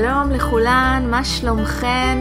שלום 0.00 0.30
לכולן, 0.30 1.08
מה 1.10 1.24
שלומכן? 1.24 2.18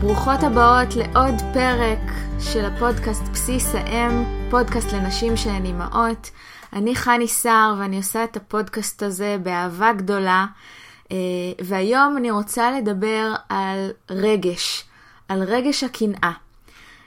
ברוכות 0.00 0.42
הבאות 0.42 0.96
לעוד 0.96 1.34
פרק 1.54 1.98
של 2.40 2.64
הפודקאסט 2.64 3.22
בסיס 3.32 3.74
האם, 3.74 4.24
פודקאסט 4.50 4.92
לנשים 4.92 5.36
שהן 5.36 5.64
אימהות. 5.64 6.30
אני 6.72 6.94
חני 6.94 7.28
סער 7.28 7.74
ואני 7.78 7.96
עושה 7.96 8.24
את 8.24 8.36
הפודקאסט 8.36 9.02
הזה 9.02 9.36
באהבה 9.42 9.92
גדולה, 9.92 10.46
אה, 11.12 11.16
והיום 11.64 12.16
אני 12.16 12.30
רוצה 12.30 12.70
לדבר 12.70 13.34
על 13.48 13.90
רגש, 14.10 14.84
על 15.28 15.42
רגש 15.42 15.84
הקנאה. 15.84 16.32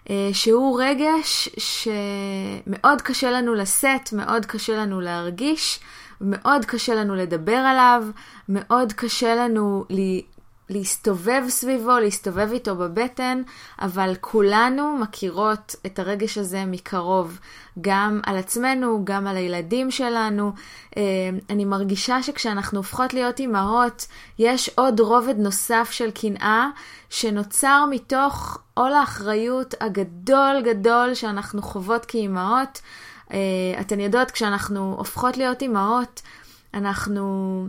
אה, 0.09 0.29
שהוא 0.33 0.81
רגש 0.83 1.49
שמאוד 1.57 3.01
קשה 3.01 3.31
לנו 3.31 3.53
לשאת, 3.53 4.13
מאוד 4.13 4.45
קשה 4.45 4.73
לנו 4.77 5.01
להרגיש, 5.01 5.79
מאוד 6.23 6.66
קשה 6.66 6.95
לנו 6.95 7.16
לדבר 7.16 7.55
עליו, 7.55 8.04
מאוד 8.50 8.94
קשה 8.94 9.36
לנו 9.36 9.86
להסתובב 10.70 11.44
סביבו, 11.48 11.99
להסתובב 11.99 12.49
איתו 12.52 12.76
בבטן, 12.76 13.41
אבל 13.82 14.16
כולנו 14.22 14.98
מכירות 14.98 15.76
את 15.86 15.99
הרגש 15.99 16.38
הזה 16.38 16.66
מקרוב, 16.66 17.40
גם 17.82 18.20
על 18.26 18.38
עצמנו, 18.38 19.02
גם 19.04 19.27
על 19.27 19.38
הילדים 19.38 19.91
שלנו. 19.91 20.52
אה, 20.98 21.02
אני 21.49 21.66
מרגישה 21.66 22.24
שכשאנחנו 22.24 22.80
הופכות 22.80 23.13
להיות 23.13 23.40
אימהות, 23.40 24.08
יש 24.40 24.70
עוד 24.76 24.99
רובד 24.99 25.40
נוסף 25.40 25.88
של 25.91 26.12
קנאה, 26.12 26.70
שנוצר 27.10 27.85
מתוך 27.91 28.58
עול 28.74 28.94
האחריות 28.94 29.74
הגדול 29.82 30.62
גדול 30.63 31.13
שאנחנו 31.13 31.62
חוות 31.62 32.05
כאימהות. 32.05 32.82
אה, 33.33 33.39
אתן 33.81 33.99
יודעות, 33.99 34.31
כשאנחנו 34.31 34.95
הופכות 34.98 35.37
להיות 35.37 35.62
אימהות, 35.62 36.21
אנחנו 36.73 37.67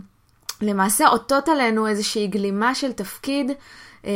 למעשה 0.60 1.06
עוטות 1.08 1.48
עלינו 1.48 1.86
איזושהי 1.86 2.26
גלימה 2.26 2.74
של 2.74 2.92
תפקיד, 2.92 3.50
אה, 4.06 4.10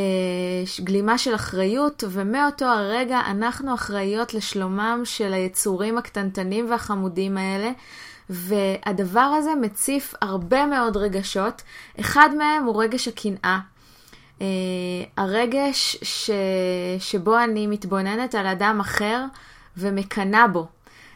גלימה 0.81 1.19
של 1.19 1.35
אחריות, 1.35 2.05
ומאותו 2.11 2.65
הרגע 2.65 3.21
אנחנו 3.27 3.75
אחראיות 3.75 4.35
לשלומם 4.35 5.01
של 5.05 5.33
היצורים 5.33 5.99
הקטנטנים 5.99 6.71
והחמודים 6.71 7.39
האלה. 7.39 7.71
והדבר 8.31 9.21
הזה 9.21 9.55
מציף 9.55 10.15
הרבה 10.23 10.67
מאוד 10.67 10.97
רגשות. 10.97 11.63
אחד 12.01 12.29
מהם 12.39 12.65
הוא 12.65 12.83
רגש 12.83 13.09
הקנאה. 13.09 13.59
Uh, 14.39 14.43
הרגש 15.17 15.97
ש... 16.03 16.31
שבו 16.99 17.39
אני 17.39 17.67
מתבוננת 17.67 18.35
על 18.35 18.47
אדם 18.47 18.81
אחר 18.81 19.25
ומקנאה 19.77 20.49
בו. 20.49 20.67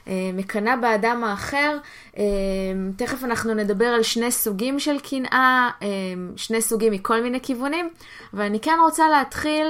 אה, 0.08 0.30
מקנאה 0.34 0.76
באדם 0.76 1.24
האחר. 1.24 1.78
אה, 2.18 2.22
תכף 2.96 3.24
אנחנו 3.24 3.54
נדבר 3.54 3.86
על 3.86 4.02
שני 4.02 4.30
סוגים 4.30 4.78
של 4.78 4.98
קנאה, 4.98 5.70
אה, 5.82 5.88
שני 6.36 6.62
סוגים 6.62 6.92
מכל 6.92 7.22
מיני 7.22 7.40
כיוונים, 7.40 7.88
ואני 8.32 8.60
כן 8.60 8.76
רוצה 8.82 9.08
להתחיל 9.08 9.66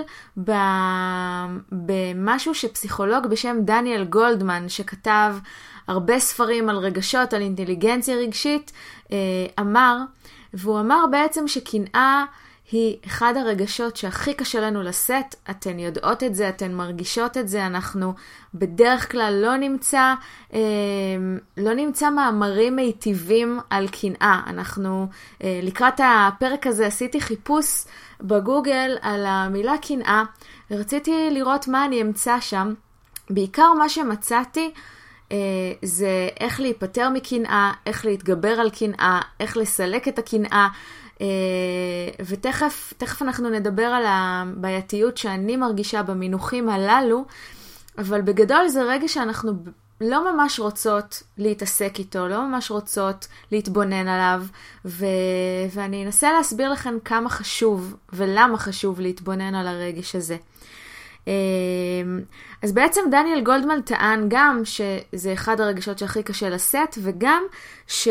במשהו 1.72 2.55
שפסיכולוג 2.55 3.27
בשם 3.27 3.56
דניאל 3.60 4.05
גולדמן, 4.05 4.69
שכתב 4.69 5.34
הרבה 5.88 6.19
ספרים 6.19 6.69
על 6.69 6.77
רגשות, 6.77 7.33
על 7.34 7.42
אינטליגנציה 7.42 8.16
רגשית, 8.16 8.72
אמר, 9.60 9.97
והוא 10.55 10.80
אמר 10.80 11.05
בעצם 11.10 11.48
שקנאה 11.48 12.25
היא 12.70 12.96
אחד 13.06 13.34
הרגשות 13.36 13.96
שהכי 13.96 14.34
קשה 14.34 14.60
לנו 14.60 14.82
לשאת, 14.82 15.34
אתן 15.50 15.78
יודעות 15.78 16.22
את 16.22 16.34
זה, 16.34 16.48
אתן 16.48 16.72
מרגישות 16.74 17.36
את 17.36 17.48
זה, 17.48 17.66
אנחנו 17.66 18.14
בדרך 18.54 19.12
כלל 19.12 19.38
לא 19.42 19.56
נמצא, 19.56 20.14
אה, 20.54 20.60
לא 21.56 21.74
נמצא 21.74 22.10
מאמרים 22.10 22.77
מיטיבים 22.77 23.60
על 23.70 23.88
קנאה. 23.88 24.41
אנחנו, 24.46 25.06
אה, 25.42 25.60
לקראת 25.62 26.00
הפרק 26.04 26.66
הזה 26.66 26.87
עשיתי 26.87 27.20
חיפוש 27.20 27.84
בגוגל 28.20 28.97
על 29.00 29.26
המילה 29.26 29.78
קנאה, 29.78 30.22
ורציתי 30.70 31.31
לראות 31.31 31.69
מה 31.69 31.84
אני 31.84 32.03
אמצא 32.03 32.41
שם. 32.41 32.75
בעיקר 33.31 33.72
מה 33.72 33.88
שמצאתי 33.88 34.70
אה, 35.32 35.37
זה 35.82 36.28
איך 36.41 36.60
להיפטר 36.60 37.08
מקנאה, 37.08 37.72
איך 37.87 38.04
להתגבר 38.04 38.60
על 38.60 38.70
קנאה, 38.70 39.20
איך 39.41 39.56
לסלק 39.56 40.08
את 40.08 40.19
הקנאה. 40.19 40.69
אה, 41.22 41.27
ותכף 42.27 43.22
אנחנו 43.22 43.50
נדבר 43.50 43.83
על 43.83 44.05
הבעייתיות 44.06 45.19
שאני 45.19 45.56
מרגישה 45.56 46.03
במינוחים 46.03 46.69
הללו, 46.69 47.25
אבל 47.99 48.22
בגדול 48.22 48.69
זה 48.69 48.83
רגע 48.83 49.09
שאנחנו 49.09 49.53
לא 50.00 50.32
ממש 50.32 50.61
רוצות 50.61 51.22
להתעסק 51.38 51.99
איתו, 51.99 52.28
לא 52.28 52.47
ממש 52.47 52.71
רוצות 52.71 53.27
להתבונן 53.53 54.09
עליו, 54.09 54.43
ו... 54.84 55.06
ואני 55.75 56.06
אנסה 56.06 56.32
להסביר 56.32 56.72
לכם 56.72 56.94
כמה 57.05 57.28
חשוב 57.28 57.97
ולמה 58.12 58.59
חשוב 58.59 59.00
להתבונן 59.00 59.55
על 59.55 59.66
הרגש 59.66 60.16
הזה. 60.16 60.37
אה, 61.28 61.32
אז 62.62 62.72
בעצם 62.72 63.00
דניאל 63.11 63.41
גולדמן 63.41 63.81
טען 63.81 64.25
גם 64.28 64.61
שזה 64.65 65.32
אחד 65.32 65.61
הרגשות 65.61 65.99
שהכי 65.99 66.22
קשה 66.22 66.49
לשאת, 66.49 66.99
וגם 67.03 67.43
ש... 67.87 68.09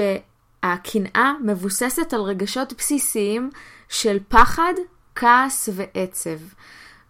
הקנאה 0.64 1.34
מבוססת 1.44 2.14
על 2.14 2.22
רגשות 2.22 2.74
בסיסיים 2.78 3.50
של 3.90 4.18
פחד, 4.30 4.74
כעס 5.16 5.70
ועצב. 5.74 6.40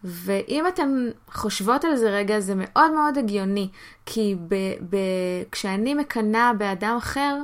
ואם 0.04 0.68
אתן 0.68 1.10
חושבות 1.32 1.86
על 1.86 1.96
זה 1.96 2.10
רגע, 2.10 2.40
זה 2.40 2.54
מאוד 2.58 2.92
מאוד 2.92 3.18
הגיוני, 3.18 3.70
כי 4.06 4.36
ב- 4.48 4.56
ב- 4.90 5.44
כשאני 5.52 5.94
מקנאה 5.94 6.54
באדם 6.54 6.96
אחר, 6.98 7.38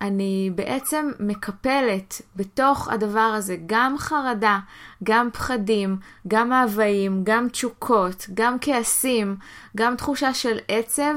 אני 0.00 0.50
בעצם 0.54 1.10
מקפלת 1.20 2.22
בתוך 2.36 2.88
הדבר 2.88 3.20
הזה 3.20 3.56
גם 3.66 3.98
חרדה, 3.98 4.58
גם 5.04 5.30
פחדים, 5.32 5.96
גם 6.28 6.48
מאוויים, 6.48 7.20
גם 7.24 7.48
תשוקות, 7.48 8.26
גם 8.34 8.56
כעסים, 8.60 9.36
גם 9.76 9.96
תחושה 9.96 10.34
של 10.34 10.58
עצב, 10.68 11.14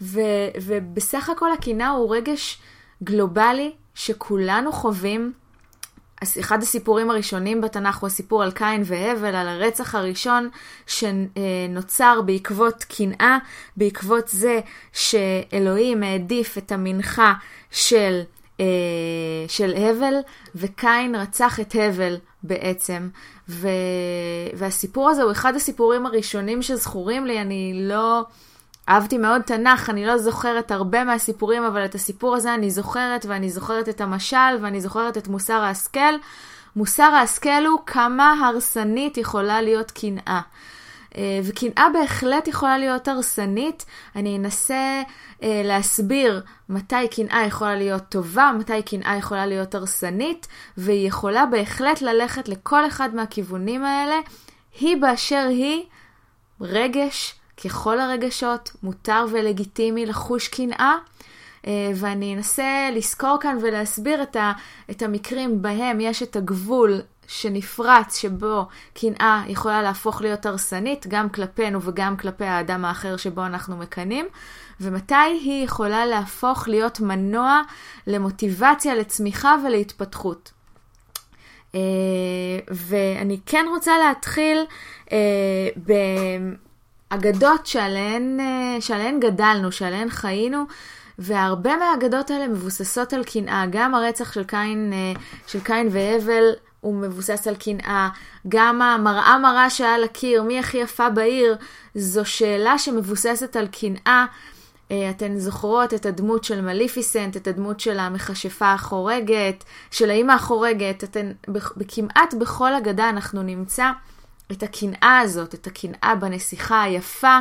ו- 0.00 0.20
ובסך 0.62 1.28
הכל 1.28 1.52
הקנאה 1.52 1.88
הוא 1.88 2.16
רגש 2.16 2.60
גלובלי 3.02 3.72
שכולנו 3.94 4.72
חווים. 4.72 5.32
אחד 6.40 6.62
הסיפורים 6.62 7.10
הראשונים 7.10 7.60
בתנ"ך 7.60 7.96
הוא 7.96 8.06
הסיפור 8.06 8.42
על 8.42 8.52
קין 8.52 8.82
והבל, 8.84 9.34
על 9.34 9.48
הרצח 9.48 9.94
הראשון 9.94 10.48
שנוצר 10.86 12.20
בעקבות 12.26 12.84
קנאה, 12.84 13.38
בעקבות 13.76 14.28
זה 14.28 14.60
שאלוהים 14.92 16.02
העדיף 16.02 16.58
את 16.58 16.72
המנחה 16.72 17.34
של, 17.70 18.20
אה, 18.60 18.64
של 19.48 19.74
הבל, 19.76 20.14
וקין 20.54 21.14
רצח 21.14 21.60
את 21.60 21.74
הבל 21.74 22.16
בעצם. 22.42 23.08
ו... 23.48 23.68
והסיפור 24.54 25.10
הזה 25.10 25.22
הוא 25.22 25.32
אחד 25.32 25.54
הסיפורים 25.56 26.06
הראשונים 26.06 26.62
שזכורים 26.62 27.26
לי, 27.26 27.40
אני 27.40 27.72
לא... 27.82 28.24
אהבתי 28.90 29.18
מאוד 29.18 29.42
תנ"ך, 29.42 29.90
אני 29.90 30.06
לא 30.06 30.18
זוכרת 30.18 30.70
הרבה 30.70 31.04
מהסיפורים, 31.04 31.64
אבל 31.64 31.84
את 31.84 31.94
הסיפור 31.94 32.36
הזה 32.36 32.54
אני 32.54 32.70
זוכרת, 32.70 33.26
ואני 33.28 33.50
זוכרת 33.50 33.88
את 33.88 34.00
המשל, 34.00 34.56
ואני 34.62 34.80
זוכרת 34.80 35.18
את 35.18 35.28
מוסר 35.28 35.60
ההשכל. 35.62 36.14
מוסר 36.76 37.02
ההשכל 37.02 37.66
הוא 37.66 37.78
כמה 37.86 38.32
הרסנית 38.32 39.16
יכולה 39.18 39.62
להיות 39.62 39.90
קנאה. 39.90 40.40
אה, 41.16 41.40
וקנאה 41.44 41.86
בהחלט 41.92 42.48
יכולה 42.48 42.78
להיות 42.78 43.08
הרסנית. 43.08 43.84
אני 44.16 44.36
אנסה 44.36 45.02
אה, 45.42 45.62
להסביר 45.64 46.42
מתי 46.68 47.08
קנאה 47.10 47.46
יכולה 47.46 47.76
להיות 47.76 48.02
טובה, 48.08 48.52
מתי 48.58 48.82
קנאה 48.82 49.16
יכולה 49.16 49.46
להיות 49.46 49.74
הרסנית, 49.74 50.46
והיא 50.76 51.08
יכולה 51.08 51.46
בהחלט 51.46 52.02
ללכת 52.02 52.48
לכל 52.48 52.86
אחד 52.86 53.14
מהכיוונים 53.14 53.84
האלה. 53.84 54.16
היא 54.80 54.96
באשר 54.96 55.46
היא 55.48 55.84
רגש 56.60 57.39
ככל 57.64 58.00
הרגשות, 58.00 58.72
מותר 58.82 59.24
ולגיטימי 59.32 60.06
לחוש 60.06 60.48
קנאה, 60.48 60.94
אה, 61.66 61.90
ואני 61.94 62.34
אנסה 62.34 62.88
לזכור 62.92 63.38
כאן 63.40 63.58
ולהסביר 63.62 64.22
את, 64.22 64.36
ה, 64.36 64.52
את 64.90 65.02
המקרים 65.02 65.62
בהם 65.62 66.00
יש 66.00 66.22
את 66.22 66.36
הגבול 66.36 67.00
שנפרץ, 67.26 68.16
שבו 68.16 68.66
קנאה 68.94 69.42
יכולה 69.48 69.82
להפוך 69.82 70.22
להיות 70.22 70.46
הרסנית, 70.46 71.06
גם 71.06 71.28
כלפינו 71.28 71.82
וגם 71.82 72.16
כלפי 72.16 72.44
האדם 72.44 72.84
האחר 72.84 73.16
שבו 73.16 73.46
אנחנו 73.46 73.76
מקנאים, 73.76 74.26
ומתי 74.80 75.14
היא 75.14 75.64
יכולה 75.64 76.06
להפוך 76.06 76.68
להיות 76.68 77.00
מנוע 77.00 77.62
למוטיבציה, 78.06 78.94
לצמיחה 78.94 79.56
ולהתפתחות. 79.66 80.52
אה, 81.74 81.80
ואני 82.68 83.38
כן 83.46 83.66
רוצה 83.70 83.92
להתחיל 83.98 84.64
אה, 85.12 85.68
אגדות 87.10 87.66
שעליהן, 87.66 88.40
אה, 88.40 88.80
שעליהן 88.80 89.20
גדלנו, 89.20 89.72
שעליהן 89.72 90.10
חיינו, 90.10 90.64
והרבה 91.18 91.76
מהאגדות 91.76 92.30
האלה 92.30 92.48
מבוססות 92.48 93.12
על 93.12 93.24
קנאה. 93.24 93.64
גם 93.70 93.94
הרצח 93.94 94.32
של 94.32 94.44
קין, 94.44 94.92
אה, 94.92 95.20
של 95.46 95.60
קין 95.60 95.88
והבל 95.90 96.44
הוא 96.80 96.94
מבוסס 96.94 97.46
על 97.46 97.54
קנאה. 97.54 98.08
גם 98.48 98.82
המראה 98.82 99.38
מראה 99.38 99.70
שעל 99.70 100.04
הקיר, 100.04 100.42
מי 100.42 100.58
הכי 100.58 100.78
יפה 100.78 101.10
בעיר, 101.10 101.56
זו 101.94 102.24
שאלה 102.24 102.78
שמבוססת 102.78 103.56
על 103.56 103.66
קנאה. 103.66 104.26
אה, 104.90 105.10
אתן 105.10 105.38
זוכרות 105.38 105.94
את 105.94 106.06
הדמות 106.06 106.44
של 106.44 106.60
מליפיסנט, 106.60 107.36
את 107.36 107.46
הדמות 107.46 107.80
של 107.80 107.98
המכשפה 107.98 108.72
החורגת, 108.72 109.64
של 109.90 110.10
האימא 110.10 110.32
החורגת. 110.32 111.04
אתן, 111.04 111.32
כמעט 111.88 112.34
בכל 112.34 112.74
אגדה 112.74 113.08
אנחנו 113.08 113.42
נמצא 113.42 113.90
את 114.52 114.62
הקנאה 114.62 115.18
הזאת, 115.18 115.54
את 115.54 115.66
הקנאה 115.66 116.14
בנסיכה 116.14 116.82
היפה, 116.82 117.38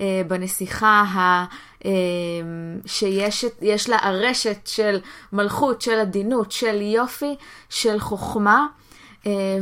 אה, 0.00 0.22
בנסיכה 0.26 1.04
ה... 1.14 1.44
אה, 1.84 1.90
שיש 2.86 3.88
לה 3.88 3.98
ארשת 4.02 4.66
של 4.66 5.00
מלכות, 5.32 5.82
של 5.82 5.98
עדינות, 5.98 6.52
של 6.52 6.80
יופי, 6.80 7.36
של 7.68 7.98
חוכמה. 8.00 8.66
אה, 9.26 9.58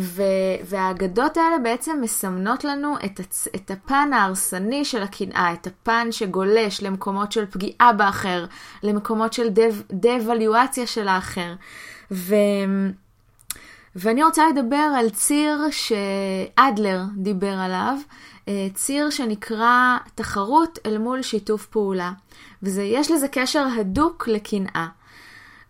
והאגדות 0.65 1.37
האלה 1.37 1.59
בעצם 1.59 2.01
מסמנות 2.03 2.65
לנו 2.65 2.97
את, 3.05 3.21
הצ... 3.21 3.49
את 3.55 3.71
הפן 3.71 4.11
ההרסני 4.13 4.85
של 4.85 5.03
הקנאה, 5.03 5.53
את 5.53 5.67
הפן 5.67 6.09
שגולש 6.11 6.83
למקומות 6.83 7.33
של 7.33 7.47
פגיעה 7.47 7.93
באחר, 7.93 8.47
למקומות 8.83 9.33
של 9.33 9.49
דה-אבליואציה 9.91 10.87
של 10.87 11.09
האחר. 11.09 11.55
ו... 12.11 12.35
ואני 13.97 14.25
רוצה 14.25 14.49
לדבר 14.49 14.93
על 14.99 15.11
ציר 15.11 15.59
שאדלר 15.71 17.01
דיבר 17.17 17.53
עליו, 17.53 17.99
אה, 18.49 18.67
ציר 18.75 19.11
שנקרא 19.11 19.97
תחרות 20.15 20.79
אל 20.87 20.99
מול 20.99 21.23
שיתוף 21.23 21.67
פעולה. 21.67 22.13
ויש 22.63 23.11
לזה 23.11 23.29
קשר 23.29 23.67
הדוק 23.81 24.29
לקנאה. 24.29 24.87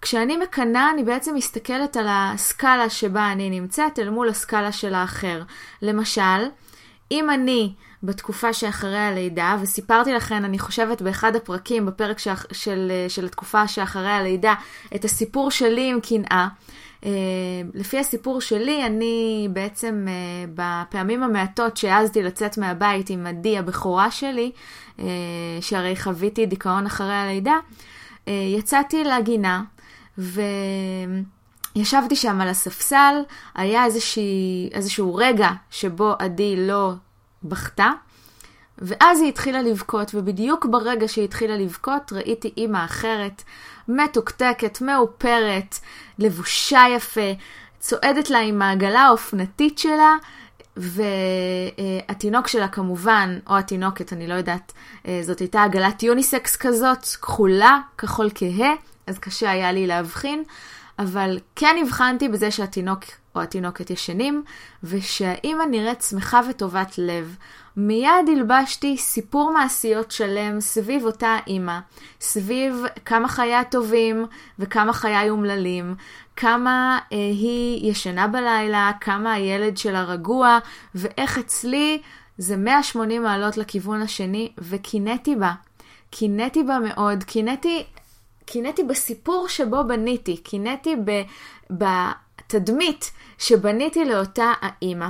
כשאני 0.02 0.36
מקנאה, 0.36 0.90
אני 0.90 1.04
בעצם 1.04 1.34
מסתכלת 1.34 1.96
על 1.96 2.06
הסקאלה 2.08 2.90
שבה 2.90 3.32
אני 3.32 3.50
נמצאת 3.50 3.98
אל 3.98 4.10
מול 4.10 4.28
הסקאלה 4.28 4.72
של 4.72 4.94
האחר. 4.94 5.42
למשל, 5.82 6.48
אם 7.10 7.30
אני 7.30 7.72
בתקופה 8.02 8.52
שאחרי 8.52 8.98
הלידה, 8.98 9.56
וסיפרתי 9.60 10.12
לכם, 10.12 10.44
אני 10.44 10.58
חושבת, 10.58 11.02
באחד 11.02 11.36
הפרקים, 11.36 11.86
בפרק 11.86 12.18
של, 12.18 12.30
של, 12.52 12.92
של 13.08 13.24
התקופה 13.24 13.68
שאחרי 13.68 14.10
הלידה, 14.10 14.54
את 14.94 15.04
הסיפור 15.04 15.50
שלי 15.50 15.90
עם 15.90 16.00
קנאה. 16.00 16.48
Uh, 17.02 17.06
לפי 17.74 17.98
הסיפור 17.98 18.40
שלי, 18.40 18.86
אני 18.86 19.48
בעצם 19.52 20.06
uh, 20.06 20.50
בפעמים 20.54 21.22
המעטות 21.22 21.76
שהעזתי 21.76 22.22
לצאת 22.22 22.58
מהבית 22.58 23.10
עם 23.10 23.26
עדי 23.26 23.58
הבכורה 23.58 24.10
שלי, 24.10 24.50
uh, 24.98 25.02
שהרי 25.60 25.96
חוויתי 25.96 26.46
דיכאון 26.46 26.86
אחרי 26.86 27.14
הלידה, 27.14 27.56
יצאתי 28.26 29.04
לגינה 29.04 29.62
וישבתי 31.76 32.16
שם 32.16 32.40
על 32.40 32.48
הספסל, 32.48 33.14
היה 33.54 33.84
איזושהי, 33.84 34.70
איזשהו 34.72 35.14
רגע 35.14 35.50
שבו 35.70 36.14
עדי 36.18 36.66
לא 36.66 36.92
בכתה, 37.42 37.90
ואז 38.78 39.20
היא 39.20 39.28
התחילה 39.28 39.62
לבכות, 39.62 40.10
ובדיוק 40.14 40.66
ברגע 40.66 41.08
שהיא 41.08 41.24
התחילה 41.24 41.56
לבכות 41.56 42.12
ראיתי 42.12 42.52
אימא 42.56 42.84
אחרת, 42.84 43.42
מתוקתקת, 43.88 44.80
מאופרת, 44.80 45.78
לבושה 46.18 46.84
יפה, 46.96 47.32
צועדת 47.80 48.30
לה 48.30 48.38
עם 48.38 48.62
העגלה 48.62 49.00
האופנתית 49.00 49.78
שלה, 49.78 50.14
והתינוק 50.76 52.48
שלה 52.48 52.68
כמובן, 52.68 53.38
או 53.46 53.58
התינוקת, 53.58 54.12
אני 54.12 54.26
לא 54.26 54.34
יודעת, 54.34 54.72
אה, 55.06 55.20
זאת 55.22 55.38
הייתה 55.38 55.62
עגלת 55.62 56.02
יוניסקס 56.02 56.56
כזאת, 56.56 57.04
כחולה, 57.04 57.78
כחול 57.98 58.30
כהה, 58.34 58.72
אז 59.06 59.18
קשה 59.18 59.50
היה 59.50 59.72
לי 59.72 59.86
להבחין, 59.86 60.42
אבל 60.98 61.38
כן 61.56 61.76
הבחנתי 61.82 62.28
בזה 62.28 62.50
שהתינוק 62.50 63.04
או 63.36 63.42
התינוקת 63.42 63.90
ישנים, 63.90 64.44
ושהאימא 64.84 65.64
נראית 65.70 66.02
שמחה 66.02 66.40
וטובת 66.50 66.98
לב. 66.98 67.36
מיד 67.76 68.28
הלבשתי 68.36 68.96
סיפור 68.96 69.52
מעשיות 69.52 70.10
שלם 70.10 70.60
סביב 70.60 71.04
אותה 71.04 71.36
אימא, 71.46 71.78
סביב 72.20 72.84
כמה 73.04 73.28
חייה 73.28 73.64
טובים 73.64 74.26
וכמה 74.58 74.92
חיי 74.92 75.30
אומללים, 75.30 75.94
כמה 76.36 76.98
אה, 77.12 77.16
היא 77.16 77.90
ישנה 77.90 78.26
בלילה, 78.26 78.90
כמה 79.00 79.32
הילד 79.32 79.76
שלה 79.76 80.02
רגוע, 80.02 80.58
ואיך 80.94 81.38
אצלי 81.38 82.02
זה 82.38 82.56
180 82.56 83.22
מעלות 83.22 83.56
לכיוון 83.56 84.02
השני, 84.02 84.52
וקינאתי 84.58 85.36
בה. 85.36 85.52
קינאתי 86.10 86.62
בה 86.62 86.78
מאוד, 86.78 87.24
קינאתי 87.24 87.84
קינאתי 88.46 88.82
בסיפור 88.82 89.48
שבו 89.48 89.84
בניתי, 89.84 90.36
קינאתי 90.36 90.96
בתדמית 92.46 93.10
שבניתי 93.38 94.04
לאותה 94.04 94.52
האימא. 94.60 95.08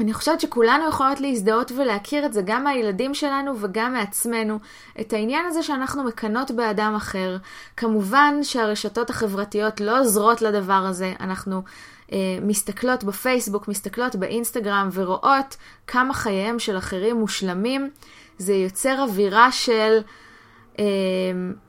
אני 0.00 0.12
חושבת 0.12 0.40
שכולנו 0.40 0.88
יכולות 0.88 1.20
להזדהות 1.20 1.72
ולהכיר 1.76 2.26
את 2.26 2.32
זה 2.32 2.42
גם 2.44 2.64
מהילדים 2.64 3.14
שלנו 3.14 3.52
וגם 3.60 3.92
מעצמנו, 3.92 4.58
את 5.00 5.12
העניין 5.12 5.46
הזה 5.46 5.62
שאנחנו 5.62 6.04
מקנות 6.04 6.50
באדם 6.50 6.94
אחר. 6.96 7.36
כמובן 7.76 8.34
שהרשתות 8.42 9.10
החברתיות 9.10 9.80
לא 9.80 10.00
עוזרות 10.00 10.42
לדבר 10.42 10.72
הזה, 10.72 11.12
אנחנו 11.20 11.62
אה, 12.12 12.18
מסתכלות 12.42 13.04
בפייסבוק, 13.04 13.68
מסתכלות 13.68 14.16
באינסטגרם 14.16 14.88
ורואות 14.92 15.56
כמה 15.86 16.14
חייהם 16.14 16.58
של 16.58 16.78
אחרים 16.78 17.16
מושלמים. 17.16 17.90
זה 18.38 18.54
יוצר 18.54 19.02
אווירה 19.02 19.52
של... 19.52 20.00
אה, 20.78 20.84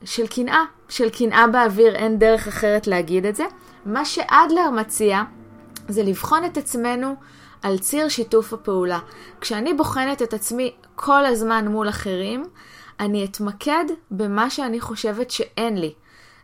של 0.04 0.28
קנאה, 0.28 0.64
של 0.90 1.10
קנאה 1.10 1.48
באוויר, 1.48 1.96
אין 1.96 2.20
דרך 2.20 2.48
אחרת 2.48 2.88
להגיד 2.88 3.26
את 3.26 3.36
זה. 3.36 3.46
מה 3.86 4.06
שאדלר 4.06 4.70
מציע 4.70 5.24
זה 5.88 6.04
לבחון 6.04 6.46
את 6.46 6.58
עצמנו 6.58 7.16
על 7.62 7.78
ציר 7.78 8.10
שיתוף 8.10 8.54
הפעולה. 8.54 9.00
כשאני 9.42 9.74
בוחנת 9.74 10.22
את 10.22 10.34
עצמי 10.34 10.74
כל 10.96 11.26
הזמן 11.26 11.68
מול 11.68 11.90
אחרים, 11.90 12.44
אני 13.00 13.26
אתמקד 13.26 13.86
במה 14.12 14.50
שאני 14.50 14.80
חושבת 14.80 15.32
שאין 15.32 15.78
לי. 15.78 15.94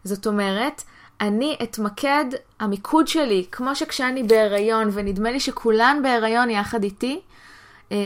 זאת 0.03 0.27
אומרת, 0.27 0.83
אני 1.21 1.57
אתמקד, 1.63 2.25
המיקוד 2.59 3.07
שלי, 3.07 3.45
כמו 3.51 3.75
שכשאני 3.75 4.23
בהיריון, 4.23 4.89
ונדמה 4.93 5.31
לי 5.31 5.39
שכולן 5.39 5.99
בהיריון 6.03 6.49
יחד 6.49 6.83
איתי, 6.83 7.21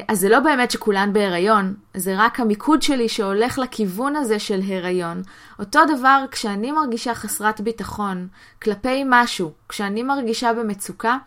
אז 0.07 0.19
זה 0.19 0.29
לא 0.29 0.39
באמת 0.39 0.71
שכולן 0.71 1.13
בהיריון, 1.13 1.75
זה 1.93 2.13
רק 2.17 2.39
המיקוד 2.39 2.81
שלי 2.81 3.09
שהולך 3.09 3.59
לכיוון 3.59 4.15
הזה 4.15 4.39
של 4.39 4.59
הריון. 4.67 5.21
אותו 5.59 5.79
דבר 5.97 6.25
כשאני 6.31 6.71
מרגישה 6.71 7.15
חסרת 7.15 7.61
ביטחון 7.61 8.27
כלפי 8.61 9.03
משהו, 9.05 9.51
כשאני 9.69 10.03
מרגישה 10.03 10.53
במצוקה, 10.53 11.17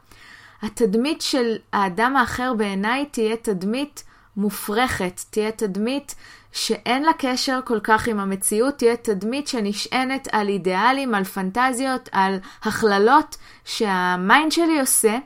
התדמית 0.62 1.22
של 1.22 1.56
האדם 1.72 2.16
האחר 2.16 2.54
בעיניי 2.54 3.06
תהיה 3.06 3.36
תדמית 3.36 4.04
מופרכת, 4.36 5.20
תהיה 5.30 5.52
תדמית 5.52 6.14
שאין 6.52 7.02
לה 7.02 7.12
קשר 7.18 7.60
כל 7.64 7.80
כך 7.80 8.08
עם 8.08 8.20
המציאות, 8.20 8.78
תהיה 8.78 8.96
תדמית 8.96 9.48
שנשענת 9.48 10.28
על 10.32 10.48
אידיאלים, 10.48 11.14
על 11.14 11.24
פנטזיות, 11.24 12.08
על 12.12 12.36
הכללות 12.62 13.36
שהמיינד 13.64 14.52
שלי 14.52 14.80
עושה. 14.80 15.18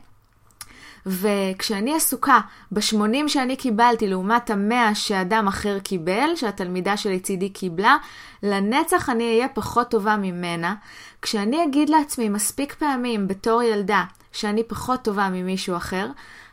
וכשאני 1.06 1.94
עסוקה 1.94 2.40
ב-80 2.72 3.28
שאני 3.28 3.56
קיבלתי 3.56 4.08
לעומת 4.08 4.50
ה-100 4.50 4.94
שאדם 4.94 5.48
אחר 5.48 5.78
קיבל, 5.78 6.30
שהתלמידה 6.36 6.96
שלי 6.96 7.20
צידי 7.20 7.48
קיבלה, 7.48 7.96
לנצח 8.42 9.10
אני 9.10 9.24
אהיה 9.34 9.48
פחות 9.48 9.90
טובה 9.90 10.16
ממנה. 10.16 10.74
כשאני 11.22 11.64
אגיד 11.64 11.88
לעצמי 11.88 12.28
מספיק 12.28 12.74
פעמים 12.74 13.28
בתור 13.28 13.62
ילדה 13.62 14.04
שאני 14.32 14.64
פחות 14.64 15.02
טובה 15.02 15.28
ממישהו 15.32 15.76
אחר, 15.76 16.06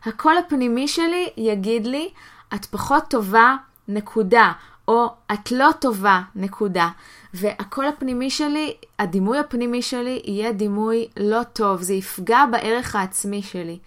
הקול 0.05 0.37
הפנימי 0.37 0.87
שלי 0.87 1.29
יגיד 1.37 1.87
לי, 1.87 2.09
את 2.55 2.65
פחות 2.65 3.03
טובה, 3.09 3.55
נקודה, 3.87 4.51
או 4.87 5.07
את 5.33 5.51
לא 5.51 5.69
טובה, 5.79 6.21
נקודה. 6.35 6.89
והקול 7.33 7.85
הפנימי 7.85 8.29
שלי, 8.29 8.73
הדימוי 8.99 9.39
הפנימי 9.39 9.81
שלי 9.81 10.21
יהיה 10.25 10.51
דימוי 10.51 11.07
לא 11.17 11.43
טוב, 11.43 11.81
זה 11.81 11.93
יפגע 11.93 12.45
בערך 12.51 12.95
העצמי 12.95 13.41
שלי. 13.41 13.79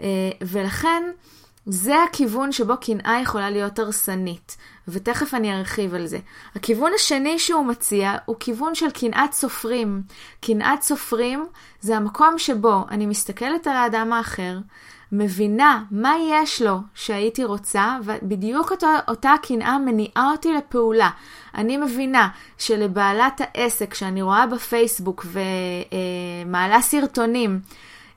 אה, 0.00 0.06
ולכן 0.40 1.02
זה 1.66 2.02
הכיוון 2.02 2.52
שבו 2.52 2.74
קנאה 2.80 3.20
יכולה 3.22 3.50
להיות 3.50 3.78
הרסנית, 3.78 4.56
ותכף 4.88 5.34
אני 5.34 5.58
ארחיב 5.58 5.94
על 5.94 6.06
זה. 6.06 6.18
הכיוון 6.56 6.92
השני 6.94 7.38
שהוא 7.38 7.66
מציע 7.66 8.16
הוא 8.24 8.36
כיוון 8.40 8.74
של 8.74 8.90
קנאת 8.90 9.32
סופרים. 9.32 10.02
קנאת 10.40 10.82
סופרים 10.82 11.46
זה 11.80 11.96
המקום 11.96 12.38
שבו 12.38 12.84
אני 12.90 13.06
מסתכלת 13.06 13.66
על 13.66 13.76
האדם 13.76 14.12
האחר, 14.12 14.58
מבינה 15.12 15.82
מה 15.90 16.14
יש 16.30 16.62
לו 16.62 16.78
שהייתי 16.94 17.44
רוצה, 17.44 17.96
ובדיוק 18.04 18.70
אותו, 18.70 18.86
אותה 19.08 19.34
קנאה 19.42 19.78
מניעה 19.78 20.30
אותי 20.32 20.52
לפעולה. 20.52 21.10
אני 21.54 21.76
מבינה 21.76 22.28
שלבעלת 22.58 23.40
העסק 23.40 23.94
שאני 23.94 24.22
רואה 24.22 24.46
בפייסבוק 24.46 25.26
ומעלה 26.46 26.82
סרטונים, 26.82 27.60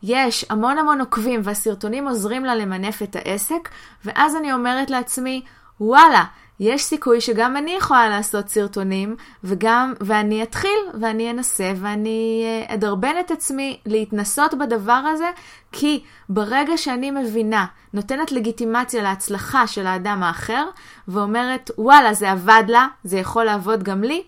יש 0.03 0.45
המון 0.49 0.77
המון 0.77 0.99
עוקבים 0.99 1.41
והסרטונים 1.43 2.07
עוזרים 2.07 2.45
לה 2.45 2.55
למנף 2.55 3.01
את 3.03 3.15
העסק, 3.15 3.69
ואז 4.05 4.35
אני 4.35 4.53
אומרת 4.53 4.89
לעצמי, 4.89 5.41
וואלה, 5.81 6.23
יש 6.59 6.83
סיכוי 6.83 7.21
שגם 7.21 7.57
אני 7.57 7.71
יכולה 7.71 8.09
לעשות 8.09 8.49
סרטונים, 8.49 9.15
וגם, 9.43 9.93
ואני 10.01 10.43
אתחיל, 10.43 10.79
ואני 11.01 11.31
אנסה, 11.31 11.73
ואני 11.75 12.43
אה, 12.45 12.73
אדרבן 12.73 13.13
את 13.19 13.31
עצמי 13.31 13.79
להתנסות 13.85 14.53
בדבר 14.53 14.91
הזה, 14.93 15.31
כי 15.71 16.03
ברגע 16.29 16.77
שאני 16.77 17.11
מבינה, 17.11 17.65
נותנת 17.93 18.31
לגיטימציה 18.31 19.03
להצלחה 19.03 19.67
של 19.67 19.87
האדם 19.87 20.23
האחר, 20.23 20.65
ואומרת, 21.07 21.71
וואלה, 21.77 22.13
זה 22.13 22.31
עבד 22.31 22.63
לה, 22.67 22.87
זה 23.03 23.17
יכול 23.17 23.43
לעבוד 23.43 23.83
גם 23.83 24.03
לי, 24.03 24.23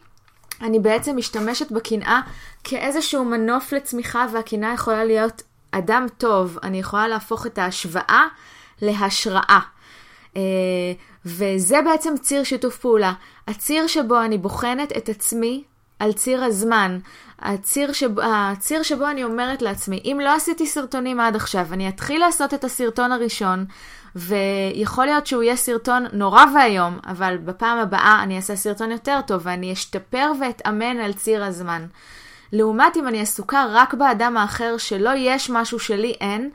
אני 0.61 0.79
בעצם 0.79 1.17
משתמשת 1.17 1.71
בקנאה 1.71 2.21
כאיזשהו 2.63 3.25
מנוף 3.25 3.73
לצמיחה, 3.73 4.25
והקנאה 4.31 4.73
יכולה 4.73 5.03
להיות 5.03 5.41
אדם 5.71 6.05
טוב. 6.17 6.57
אני 6.63 6.79
יכולה 6.79 7.07
להפוך 7.07 7.45
את 7.45 7.57
ההשוואה 7.57 8.27
להשראה. 8.81 9.59
אה, 10.37 10.41
וזה 11.25 11.77
בעצם 11.85 12.13
ציר 12.21 12.43
שיתוף 12.43 12.77
פעולה. 12.77 13.13
הציר 13.47 13.87
שבו 13.87 14.21
אני 14.21 14.37
בוחנת 14.37 14.97
את 14.97 15.09
עצמי 15.09 15.63
על 15.99 16.13
ציר 16.13 16.43
הזמן. 16.43 16.99
הציר, 17.39 17.93
שב, 17.93 18.19
הציר 18.19 18.83
שבו 18.83 19.07
אני 19.07 19.23
אומרת 19.23 19.61
לעצמי, 19.61 20.01
אם 20.05 20.19
לא 20.23 20.35
עשיתי 20.35 20.65
סרטונים 20.65 21.19
עד 21.19 21.35
עכשיו, 21.35 21.67
אני 21.71 21.89
אתחיל 21.89 22.19
לעשות 22.19 22.53
את 22.53 22.63
הסרטון 22.63 23.11
הראשון, 23.11 23.65
ויכול 24.15 25.05
להיות 25.05 25.27
שהוא 25.27 25.43
יהיה 25.43 25.55
סרטון 25.55 26.05
נורא 26.13 26.45
ואיום, 26.55 26.99
אבל 27.07 27.37
בפעם 27.37 27.77
הבאה 27.77 28.23
אני 28.23 28.37
אעשה 28.37 28.55
סרטון 28.55 28.91
יותר 28.91 29.19
טוב, 29.27 29.41
ואני 29.45 29.73
אשתפר 29.73 30.31
ואתאמן 30.41 30.99
על 30.99 31.13
ציר 31.13 31.43
הזמן. 31.43 31.85
לעומת 32.51 32.97
אם 32.97 33.07
אני 33.07 33.21
עסוקה 33.21 33.65
רק 33.69 33.93
באדם 33.93 34.37
האחר 34.37 34.77
שלא 34.77 35.09
יש 35.15 35.49
משהו 35.49 35.79
שלי 35.79 36.15
אין, 36.21 36.49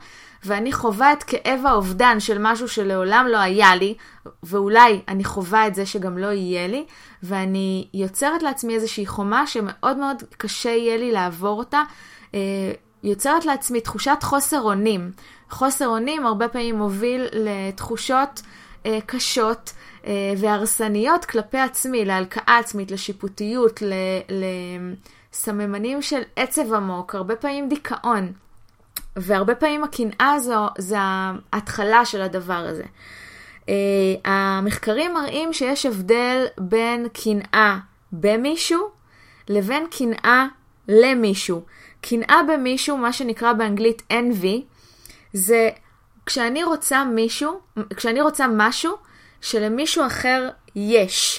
ואני 0.45 0.71
חווה 0.71 1.13
את 1.13 1.23
כאב 1.23 1.61
האובדן 1.65 2.19
של 2.19 2.37
משהו 2.39 2.67
שלעולם 2.67 3.27
לא 3.29 3.37
היה 3.37 3.75
לי, 3.75 3.95
ואולי 4.43 5.01
אני 5.07 5.23
חווה 5.23 5.67
את 5.67 5.75
זה 5.75 5.85
שגם 5.85 6.17
לא 6.17 6.27
יהיה 6.27 6.67
לי, 6.67 6.85
ואני 7.23 7.87
יוצרת 7.93 8.43
לעצמי 8.43 8.75
איזושהי 8.75 9.05
חומה 9.05 9.47
שמאוד 9.47 9.97
מאוד 9.97 10.23
קשה 10.37 10.69
יהיה 10.69 10.97
לי 10.97 11.11
לעבור 11.11 11.59
אותה, 11.59 11.83
אה, 12.33 12.39
יוצרת 13.03 13.45
לעצמי 13.45 13.81
תחושת 13.81 14.17
חוסר 14.21 14.61
אונים. 14.61 15.11
חוסר 15.49 15.87
אונים 15.87 16.25
הרבה 16.25 16.47
פעמים 16.47 16.75
מוביל 16.75 17.27
לתחושות 17.33 18.41
אה, 18.85 18.99
קשות 19.05 19.73
אה, 20.05 20.33
והרסניות 20.37 21.25
כלפי 21.25 21.57
עצמי, 21.57 22.05
להלקאה 22.05 22.57
עצמית, 22.57 22.91
לשיפוטיות, 22.91 23.83
לסממנים 25.35 26.01
של 26.01 26.21
עצב 26.35 26.73
עמוק, 26.73 27.15
הרבה 27.15 27.35
פעמים 27.35 27.69
דיכאון. 27.69 28.33
והרבה 29.15 29.55
פעמים 29.55 29.83
הקנאה 29.83 30.33
הזו 30.33 30.67
זה 30.77 30.95
ההתחלה 30.99 32.05
של 32.05 32.21
הדבר 32.21 32.53
הזה. 32.53 32.83
Uh, 33.61 33.67
המחקרים 34.25 35.13
מראים 35.13 35.53
שיש 35.53 35.85
הבדל 35.85 36.45
בין 36.57 37.07
קנאה 37.13 37.77
במישהו 38.11 38.87
לבין 39.49 39.87
קנאה 39.97 40.45
למישהו. 40.87 41.61
קנאה 42.01 42.41
במישהו, 42.53 42.97
מה 42.97 43.13
שנקרא 43.13 43.53
באנגלית 43.53 44.01
envy, 44.11 44.61
זה 45.33 45.69
כשאני 46.25 46.63
רוצה 46.63 47.03
מישהו, 47.03 47.59
כשאני 47.95 48.21
רוצה 48.21 48.45
משהו 48.47 48.95
שלמישהו 49.41 50.07
אחר 50.07 50.49
יש. 50.75 51.34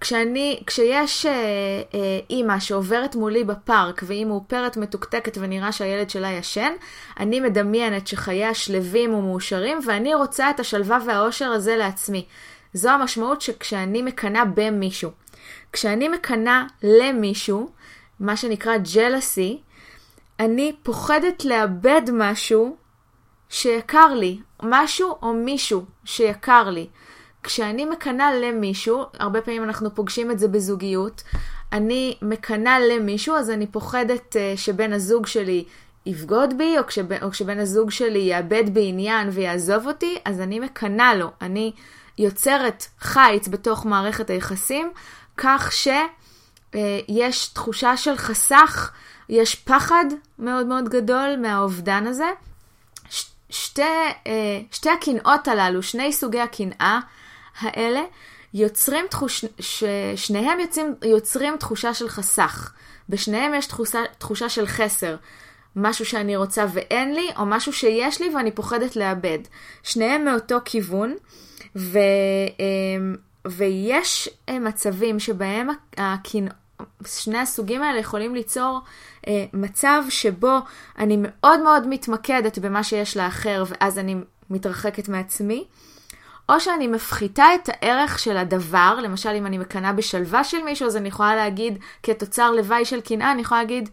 כשאני, 0.00 0.62
כשיש 0.66 1.26
אה, 1.26 1.32
אה, 1.94 2.20
אימא 2.30 2.58
שעוברת 2.58 3.14
מולי 3.14 3.44
בפארק 3.44 4.02
והיא 4.06 4.26
מאופרת 4.26 4.76
מתוקתקת 4.76 5.38
ונראה 5.40 5.72
שהילד 5.72 6.10
שלה 6.10 6.30
ישן, 6.30 6.72
אני 7.20 7.40
מדמיינת 7.40 8.06
שחייה 8.06 8.54
שלווים 8.54 9.14
ומאושרים 9.14 9.78
ואני 9.86 10.14
רוצה 10.14 10.50
את 10.50 10.60
השלווה 10.60 10.98
והאושר 11.06 11.50
הזה 11.50 11.76
לעצמי. 11.76 12.26
זו 12.72 12.90
המשמעות 12.90 13.40
שכשאני 13.40 14.02
מקנאה 14.02 14.44
במישהו. 14.44 15.10
כשאני 15.72 16.08
מקנאה 16.08 16.64
למישהו, 16.82 17.70
מה 18.20 18.36
שנקרא 18.36 18.72
jealousy, 18.94 19.56
אני 20.40 20.76
פוחדת 20.82 21.44
לאבד 21.44 22.02
משהו 22.12 22.76
שיקר 23.48 24.14
לי, 24.14 24.38
משהו 24.62 25.16
או 25.22 25.32
מישהו 25.32 25.84
שיקר 26.04 26.70
לי. 26.70 26.86
כשאני 27.46 27.84
מקנאה 27.84 28.34
למישהו, 28.34 29.04
הרבה 29.18 29.40
פעמים 29.40 29.64
אנחנו 29.64 29.94
פוגשים 29.94 30.30
את 30.30 30.38
זה 30.38 30.48
בזוגיות, 30.48 31.22
אני 31.72 32.16
מקנאה 32.22 32.80
למישהו, 32.80 33.36
אז 33.36 33.50
אני 33.50 33.66
פוחדת 33.66 34.36
uh, 34.36 34.58
שבן 34.58 34.92
הזוג 34.92 35.26
שלי 35.26 35.64
יבגוד 36.06 36.58
בי, 36.58 36.78
או, 36.78 36.86
כשב, 36.86 37.22
או 37.22 37.30
כשבן 37.30 37.58
הזוג 37.58 37.90
שלי 37.90 38.18
יאבד 38.18 38.74
בי 38.74 38.88
עניין 38.88 39.28
ויעזוב 39.32 39.86
אותי, 39.86 40.18
אז 40.24 40.40
אני 40.40 40.60
מקנאה 40.60 41.14
לו. 41.14 41.30
אני 41.40 41.72
יוצרת 42.18 42.86
חיץ 43.00 43.48
בתוך 43.48 43.86
מערכת 43.86 44.30
היחסים, 44.30 44.90
כך 45.36 45.72
שיש 45.72 47.48
uh, 47.50 47.54
תחושה 47.54 47.96
של 47.96 48.16
חסך, 48.16 48.90
יש 49.28 49.54
פחד 49.54 50.04
מאוד 50.38 50.66
מאוד 50.66 50.88
גדול 50.88 51.36
מהאובדן 51.42 52.06
הזה. 52.06 52.30
ש- 53.10 53.30
שתי, 53.50 53.82
uh, 54.24 54.28
שתי 54.72 54.90
הקנאות 54.90 55.48
הללו, 55.48 55.82
שני 55.82 56.12
סוגי 56.12 56.40
הקנאה, 56.40 57.00
האלה 57.60 58.02
יוצרים 58.54 59.06
תחוש... 59.10 59.44
ששניהם 59.60 60.60
יוצרים, 60.60 60.94
יוצרים 61.04 61.56
תחושה 61.56 61.94
של 61.94 62.08
חסך. 62.08 62.72
בשניהם 63.08 63.54
יש 63.54 63.66
תחושה, 63.66 63.98
תחושה 64.18 64.48
של 64.48 64.66
חסר. 64.66 65.16
משהו 65.76 66.04
שאני 66.06 66.36
רוצה 66.36 66.66
ואין 66.72 67.14
לי, 67.14 67.28
או 67.36 67.46
משהו 67.46 67.72
שיש 67.72 68.20
לי 68.20 68.34
ואני 68.34 68.50
פוחדת 68.50 68.96
לאבד. 68.96 69.38
שניהם 69.82 70.24
מאותו 70.24 70.58
כיוון, 70.64 71.14
ו, 71.76 71.98
אמ, 72.60 73.14
ויש 73.46 74.28
אה, 74.48 74.58
מצבים 74.58 75.20
שבהם 75.20 75.68
הקנא... 75.96 76.50
שני 77.06 77.38
הסוגים 77.38 77.82
האלה 77.82 77.98
יכולים 78.00 78.34
ליצור 78.34 78.80
אה, 79.26 79.44
מצב 79.52 80.02
שבו 80.08 80.58
אני 80.98 81.16
מאוד 81.20 81.60
מאוד 81.60 81.86
מתמקדת 81.88 82.58
במה 82.58 82.84
שיש 82.84 83.16
לאחר 83.16 83.64
ואז 83.68 83.98
אני 83.98 84.16
מתרחקת 84.50 85.08
מעצמי, 85.08 85.64
או 86.48 86.60
שאני 86.60 86.86
מפחיתה 86.86 87.44
את 87.54 87.68
הערך 87.68 88.18
של 88.18 88.36
הדבר, 88.36 88.98
למשל 89.02 89.28
אם 89.28 89.46
אני 89.46 89.58
מקנאה 89.58 89.92
בשלווה 89.92 90.44
של 90.44 90.62
מישהו, 90.62 90.86
אז 90.86 90.96
אני 90.96 91.08
יכולה 91.08 91.36
להגיד, 91.36 91.78
כתוצר 92.02 92.50
לוואי 92.50 92.84
של 92.84 93.00
קנאה, 93.00 93.32
אני 93.32 93.42
יכולה 93.42 93.60
להגיד, 93.60 93.88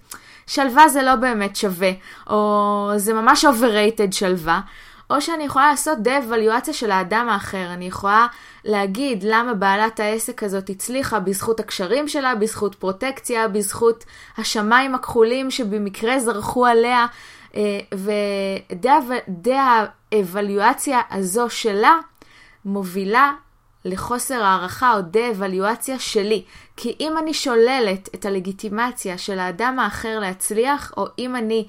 שלווה 0.48 0.90
זה 0.90 1.02
לא 1.02 1.16
באמת 1.16 1.56
שווה, 1.56 1.92
או 2.30 2.92
זה 2.96 3.14
ממש 3.14 3.46
overrated 3.46 4.12
שלווה. 4.12 4.62
או 5.10 5.22
שאני 5.22 5.44
יכולה 5.44 5.70
לעשות 5.70 5.98
דה-אבליואציה 6.02 6.74
של 6.74 6.92
האדם 6.92 7.30
האחר. 7.30 7.74
אני 7.74 7.86
יכולה 7.86 8.28
להגיד 8.66 9.24
למה 9.28 9.54
בעלת 9.54 10.00
העסק 10.00 10.44
הזאת 10.44 10.70
הצליחה 10.70 11.20
בזכות 11.20 11.60
הקשרים 11.60 12.08
שלה, 12.08 12.36
בזכות 12.36 12.76
פרוטקציה, 12.76 13.48
בזכות 13.48 14.06
השמיים 14.38 14.96
הכחולים 14.96 15.52
שבמקרה 15.52 16.20
זרחו 16.20 16.66
עליה, 16.66 17.06
אה, 17.56 17.80
ודה-אבליואציה 20.12 21.02
הזו 21.12 21.50
שלה 21.50 21.98
מובילה 22.66 23.34
לחוסר 23.86 24.44
הערכה 24.44 24.94
או 24.94 25.02
דה-אבליואציה 25.02 26.00
שלי. 26.00 26.44
כי 26.78 26.96
אם 27.00 27.18
אני 27.18 27.34
שוללת 27.34 28.10
את 28.16 28.26
הלגיטימציה 28.26 29.18
של 29.18 29.40
האדם 29.40 29.80
האחר 29.80 30.20
להצליח, 30.20 30.94
או 30.98 31.06
אם 31.20 31.36
אני 31.36 31.66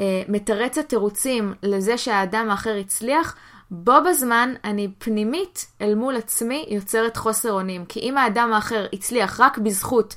אה, 0.00 0.22
מתרצת 0.28 0.88
תירוצים 0.88 1.54
לזה 1.62 1.98
שהאדם 1.98 2.50
האחר 2.50 2.76
הצליח, 2.80 3.36
בו 3.70 3.92
בזמן 4.08 4.54
אני 4.64 4.88
פנימית 4.98 5.66
אל 5.80 5.94
מול 5.94 6.16
עצמי 6.16 6.66
יוצרת 6.68 7.16
חוסר 7.16 7.52
אונים. 7.52 7.84
כי 7.86 8.00
אם 8.00 8.18
האדם 8.18 8.52
האחר 8.52 8.86
הצליח 8.92 9.40
רק 9.40 9.58
בזכות 9.58 10.16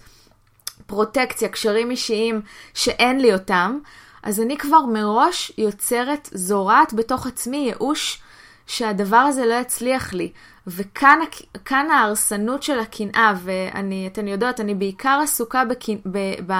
פרוטקציה, 0.88 1.50
קשרים 1.50 1.92
אישיים 1.92 2.42
שאין 2.74 3.20
לי 3.20 3.34
אותם, 3.34 3.80
אז 4.24 4.42
אני 4.42 4.58
כבר 4.58 4.86
מראש 4.86 5.52
יוצרת, 5.58 6.30
זורעת 6.34 6.94
בתוך 6.94 7.28
עצמי 7.28 7.58
ייאוש 7.58 8.22
שהדבר 8.68 9.18
הזה 9.18 9.46
לא 9.46 9.54
יצליח 9.54 10.14
לי. 10.14 10.32
וכאן 10.68 11.92
ההרסנות 11.92 12.64
של 12.64 12.80
הקנאה, 12.80 13.34
ואני, 13.44 14.08
אתן 14.08 14.28
יודעות, 14.28 14.60
אני 14.60 14.76
בעיקר 14.76 15.20
עסוקה 15.24 15.66
בקנ... 15.66 15.96
ב... 16.06 16.18
ב... 16.52 16.54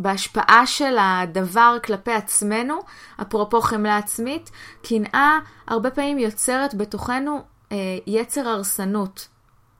בהשפעה 0.00 0.66
של 0.66 0.96
הדבר 1.00 1.76
כלפי 1.84 2.12
עצמנו, 2.12 2.78
אפרופו 3.22 3.60
חמלה 3.60 3.96
עצמית, 3.96 4.50
קנאה 4.82 5.38
הרבה 5.66 5.90
פעמים 5.90 6.18
יוצרת 6.18 6.74
בתוכנו 6.74 7.42
אה, 7.72 7.76
יצר 8.06 8.48
הרסנות, 8.48 9.28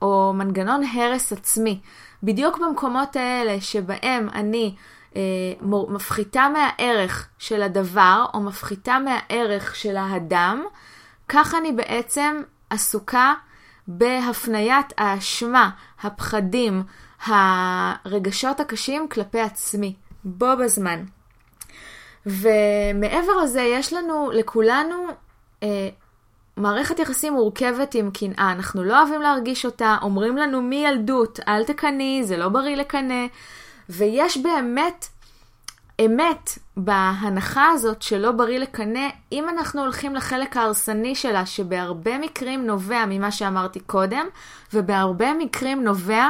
או 0.01 0.33
מנגנון 0.35 0.81
הרס 0.93 1.33
עצמי. 1.33 1.79
בדיוק 2.23 2.57
במקומות 2.57 3.15
האלה 3.15 3.61
שבהם 3.61 4.29
אני 4.33 4.75
אה, 5.15 5.21
מפחיתה 5.61 6.47
מהערך 6.49 7.27
של 7.37 7.61
הדבר, 7.61 8.25
או 8.33 8.39
מפחיתה 8.39 8.97
מהערך 8.99 9.75
של 9.75 9.97
האדם, 9.97 10.63
כך 11.33 11.55
אני 11.55 11.71
בעצם 11.71 12.41
עסוקה 12.69 13.33
בהפניית 13.87 14.93
האשמה, 14.97 15.69
הפחדים, 16.01 16.83
הרגשות 17.25 18.59
הקשים 18.59 19.07
כלפי 19.07 19.39
עצמי, 19.39 19.95
בו 20.23 20.57
בזמן. 20.59 21.03
ומעבר 22.25 23.37
לזה, 23.43 23.61
יש 23.61 23.93
לנו, 23.93 24.31
לכולנו, 24.33 24.95
אה, 25.63 25.89
מערכת 26.57 26.99
יחסים 26.99 27.33
מורכבת 27.33 27.95
עם 27.95 28.11
קנאה, 28.11 28.51
אנחנו 28.51 28.83
לא 28.83 28.99
אוהבים 28.99 29.21
להרגיש 29.21 29.65
אותה, 29.65 29.97
אומרים 30.01 30.37
לנו 30.37 30.61
מילדות, 30.61 31.39
אל 31.47 31.63
תקנאי, 31.63 32.23
זה 32.23 32.37
לא 32.37 32.49
בריא 32.49 32.75
לקנא, 32.75 33.25
ויש 33.89 34.37
באמת 34.37 35.07
אמת 36.05 36.49
בהנחה 36.77 37.69
הזאת 37.69 38.01
שלא 38.01 38.31
בריא 38.31 38.59
לקנא, 38.59 39.07
אם 39.31 39.49
אנחנו 39.49 39.81
הולכים 39.81 40.15
לחלק 40.15 40.57
ההרסני 40.57 41.15
שלה, 41.15 41.45
שבהרבה 41.45 42.17
מקרים 42.17 42.67
נובע 42.67 43.05
ממה 43.07 43.31
שאמרתי 43.31 43.79
קודם, 43.79 44.25
ובהרבה 44.73 45.33
מקרים 45.33 45.83
נובע 45.83 46.29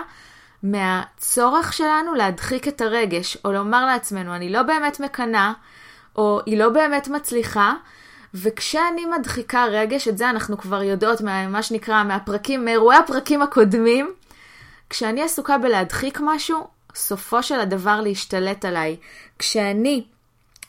מהצורך 0.63 1.73
שלנו 1.73 2.13
להדחיק 2.13 2.67
את 2.67 2.81
הרגש, 2.81 3.37
או 3.45 3.51
לומר 3.51 3.85
לעצמנו, 3.85 4.35
אני 4.35 4.49
לא 4.49 4.63
באמת 4.63 4.99
מקנאה, 4.99 5.53
או 6.15 6.39
היא 6.45 6.57
לא 6.57 6.69
באמת 6.69 7.07
מצליחה, 7.07 7.73
וכשאני 8.33 9.05
מדחיקה 9.05 9.65
רגש, 9.65 10.07
את 10.07 10.17
זה 10.17 10.29
אנחנו 10.29 10.57
כבר 10.57 10.83
יודעות 10.83 11.21
מה 11.49 11.63
שנקרא 11.63 12.03
מהפרקים, 12.03 12.65
מאירועי 12.65 12.97
הפרקים 12.97 13.41
הקודמים, 13.41 14.13
כשאני 14.89 15.21
עסוקה 15.21 15.57
בלהדחיק 15.57 16.19
משהו, 16.23 16.67
סופו 16.95 17.43
של 17.43 17.59
הדבר 17.59 18.01
להשתלט 18.01 18.65
עליי. 18.65 18.97
כשאני 19.39 20.03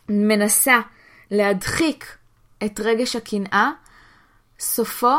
מנסה 0.09 0.81
להדחיק 1.31 2.17
את 2.65 2.81
רגש 2.81 3.17
הקנאה, 3.17 3.71
סופו 4.61 5.17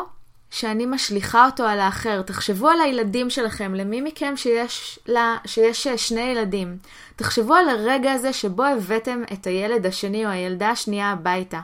שאני 0.53 0.85
משליכה 0.85 1.45
אותו 1.45 1.63
על 1.63 1.79
האחר. 1.79 2.21
תחשבו 2.21 2.69
על 2.69 2.81
הילדים 2.81 3.29
שלכם, 3.29 3.75
למי 3.75 4.01
מכם 4.01 4.33
שיש, 4.37 4.99
לה, 5.05 5.37
שיש 5.45 5.87
שני 5.87 6.21
ילדים. 6.21 6.77
תחשבו 7.15 7.55
על 7.55 7.69
הרגע 7.69 8.11
הזה 8.11 8.33
שבו 8.33 8.63
הבאתם 8.63 9.23
את 9.33 9.47
הילד 9.47 9.85
השני 9.85 10.25
או 10.25 10.31
הילדה 10.31 10.69
השנייה 10.69 11.11
הביתה. 11.11 11.59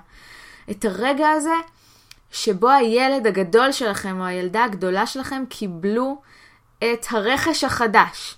את 0.72 0.86
הרגע 0.86 1.30
הזה 1.30 1.54
שבו 2.32 2.70
הילד 2.70 3.28
הגדול 3.28 3.72
שלכם 3.72 4.20
או 4.20 4.26
הילדה 4.26 4.64
הגדולה 4.64 5.06
שלכם 5.08 5.44
קיבלו 5.50 6.22
את 6.78 7.06
הרכש 7.10 7.64
החדש. 7.64 8.36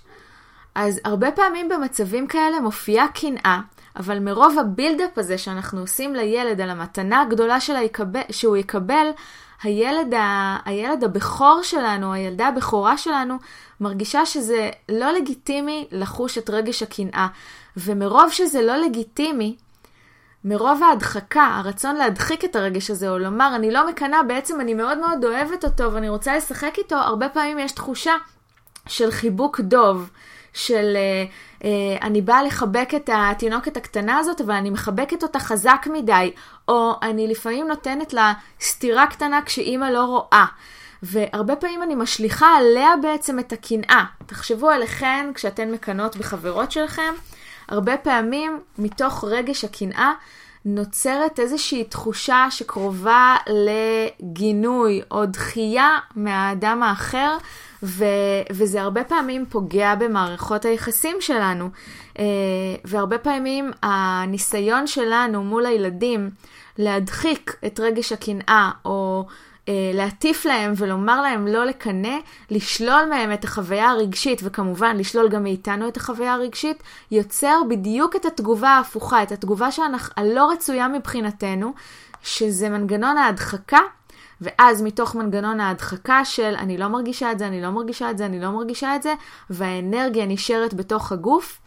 אז 0.74 1.00
הרבה 1.04 1.30
פעמים 1.30 1.68
במצבים 1.68 2.26
כאלה 2.26 2.60
מופיעה 2.60 3.08
קנאה, 3.08 3.60
אבל 3.96 4.18
מרוב 4.18 4.58
הבילדאפ 4.58 5.18
הזה 5.18 5.38
שאנחנו 5.38 5.80
עושים 5.80 6.14
לילד 6.14 6.60
על 6.60 6.70
המתנה 6.70 7.22
הגדולה 7.22 7.58
יקבל, 7.82 8.20
שהוא 8.30 8.56
יקבל, 8.56 9.06
הילד, 9.62 10.14
ה, 10.14 10.56
הילד 10.64 11.04
הבכור 11.04 11.60
שלנו, 11.62 12.12
הילדה 12.12 12.48
הבכורה 12.48 12.98
שלנו, 12.98 13.36
מרגישה 13.80 14.26
שזה 14.26 14.70
לא 14.88 15.12
לגיטימי 15.12 15.88
לחוש 15.90 16.38
את 16.38 16.50
רגש 16.50 16.82
הקנאה. 16.82 17.26
ומרוב 17.76 18.30
שזה 18.30 18.62
לא 18.62 18.76
לגיטימי, 18.76 19.56
מרוב 20.44 20.82
ההדחקה, 20.82 21.44
הרצון 21.44 21.96
להדחיק 21.96 22.44
את 22.44 22.56
הרגש 22.56 22.90
הזה, 22.90 23.10
או 23.10 23.18
לומר, 23.18 23.52
אני 23.56 23.70
לא 23.70 23.88
מקנאה, 23.88 24.22
בעצם 24.22 24.60
אני 24.60 24.74
מאוד 24.74 24.98
מאוד 24.98 25.24
אוהבת 25.24 25.64
אותו 25.64 25.92
ואני 25.92 26.08
רוצה 26.08 26.36
לשחק 26.36 26.74
איתו, 26.78 26.96
הרבה 26.96 27.28
פעמים 27.28 27.58
יש 27.58 27.72
תחושה 27.72 28.12
של 28.88 29.10
חיבוק 29.10 29.60
דוב. 29.60 30.10
של 30.54 30.96
אה, 30.96 31.24
אה, 31.64 32.06
אני 32.06 32.20
באה 32.22 32.42
לחבק 32.42 32.90
את 32.96 33.10
התינוקת 33.12 33.76
הקטנה 33.76 34.18
הזאת, 34.18 34.40
אבל 34.40 34.54
אני 34.54 34.70
מחבקת 34.70 35.22
אותה 35.22 35.38
חזק 35.38 35.86
מדי, 35.92 36.32
או 36.68 36.92
אני 37.02 37.28
לפעמים 37.28 37.68
נותנת 37.68 38.12
לה 38.12 38.32
סטירה 38.60 39.06
קטנה 39.06 39.42
כשאימא 39.42 39.84
לא 39.84 40.04
רואה. 40.04 40.44
והרבה 41.02 41.56
פעמים 41.56 41.82
אני 41.82 41.94
משליכה 41.94 42.56
עליה 42.56 42.90
בעצם 43.02 43.38
את 43.38 43.52
הקנאה. 43.52 44.04
תחשבו 44.26 44.70
עליכן 44.70 45.30
כשאתן 45.34 45.70
מקנות 45.70 46.16
בחברות 46.16 46.72
שלכם, 46.72 47.14
הרבה 47.68 47.96
פעמים 47.96 48.60
מתוך 48.78 49.24
רגש 49.24 49.64
הקנאה 49.64 50.12
נוצרת 50.64 51.40
איזושהי 51.40 51.84
תחושה 51.84 52.46
שקרובה 52.50 53.36
לגינוי 53.46 55.02
או 55.10 55.26
דחייה 55.26 55.98
מהאדם 56.16 56.82
האחר, 56.82 57.36
ו, 57.82 58.04
וזה 58.52 58.82
הרבה 58.82 59.04
פעמים 59.04 59.46
פוגע 59.48 59.94
במערכות 59.94 60.64
היחסים 60.64 61.16
שלנו. 61.20 61.68
אה, 62.18 62.24
והרבה 62.84 63.18
פעמים 63.18 63.70
הניסיון 63.82 64.86
שלנו 64.86 65.44
מול 65.44 65.66
הילדים 65.66 66.30
להדחיק 66.78 67.56
את 67.66 67.80
רגש 67.80 68.12
הקנאה, 68.12 68.70
או 68.84 69.26
להטיף 69.68 70.44
להם 70.44 70.72
ולומר 70.76 71.22
להם 71.22 71.46
לא 71.46 71.64
לקנא, 71.64 72.16
לשלול 72.50 73.04
מהם 73.10 73.32
את 73.32 73.44
החוויה 73.44 73.90
הרגשית, 73.90 74.40
וכמובן 74.44 74.96
לשלול 74.96 75.28
גם 75.28 75.42
מאיתנו 75.42 75.88
את 75.88 75.96
החוויה 75.96 76.32
הרגשית, 76.32 76.82
יוצר 77.10 77.60
בדיוק 77.68 78.16
את 78.16 78.24
התגובה 78.24 78.68
ההפוכה, 78.68 79.22
את 79.22 79.32
התגובה 79.32 79.68
הלא 80.16 80.50
רצויה 80.52 80.88
מבחינתנו, 80.88 81.72
שזה 82.22 82.68
מנגנון 82.68 83.18
ההדחקה 83.18 83.80
ואז 84.40 84.82
מתוך 84.82 85.14
מנגנון 85.14 85.60
ההדחקה 85.60 86.24
של 86.24 86.54
אני 86.58 86.78
לא 86.78 86.88
מרגישה 86.88 87.32
את 87.32 87.38
זה, 87.38 87.46
אני 87.46 87.62
לא 87.62 87.70
מרגישה 87.70 88.10
את 88.10 88.18
זה, 88.18 88.26
אני 88.26 88.40
לא 88.40 88.50
מרגישה 88.50 88.96
את 88.96 89.02
זה, 89.02 89.14
והאנרגיה 89.50 90.26
נשארת 90.26 90.74
בתוך 90.74 91.12
הגוף, 91.12 91.60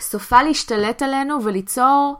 סופה 0.00 0.42
להשתלט 0.42 1.02
עלינו 1.02 1.44
וליצור 1.44 2.16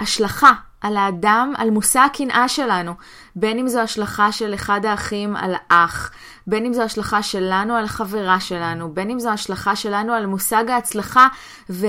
השלכה 0.00 0.52
על 0.80 0.96
האדם, 0.96 1.52
על 1.56 1.70
מושא 1.70 2.00
הקנאה 2.00 2.48
שלנו. 2.48 2.92
בין 3.36 3.58
אם 3.58 3.68
זו 3.68 3.80
השלכה 3.80 4.32
של 4.32 4.54
אחד 4.54 4.84
האחים 4.84 5.36
על 5.36 5.54
האח, 5.54 6.10
בין 6.46 6.66
אם 6.66 6.72
זו 6.72 6.82
השלכה 6.82 7.22
שלנו 7.22 7.74
על 7.74 7.84
החברה 7.84 8.40
שלנו, 8.40 8.94
בין 8.94 9.10
אם 9.10 9.20
זו 9.20 9.30
השלכה 9.30 9.76
שלנו 9.76 10.12
על 10.12 10.26
מושג 10.26 10.70
ההצלחה 10.70 11.28
ו, 11.70 11.86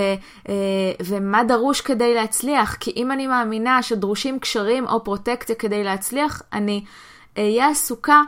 אה, 0.50 0.54
ומה 1.06 1.44
דרוש 1.44 1.82
כדי 1.82 2.14
להצליח. 2.14 2.76
כי 2.80 2.94
אם 2.96 3.12
אני 3.12 3.28
מאמינה 3.28 3.84
שדרושים 3.84 4.40
קשרים 4.40 4.88
או 4.88 5.04
פרוטקציה 5.04 5.56
כדי 5.56 5.84
להצליח, 5.84 6.42
אני 6.54 6.84
אהיה 7.38 7.70
עסוקה 7.70 8.22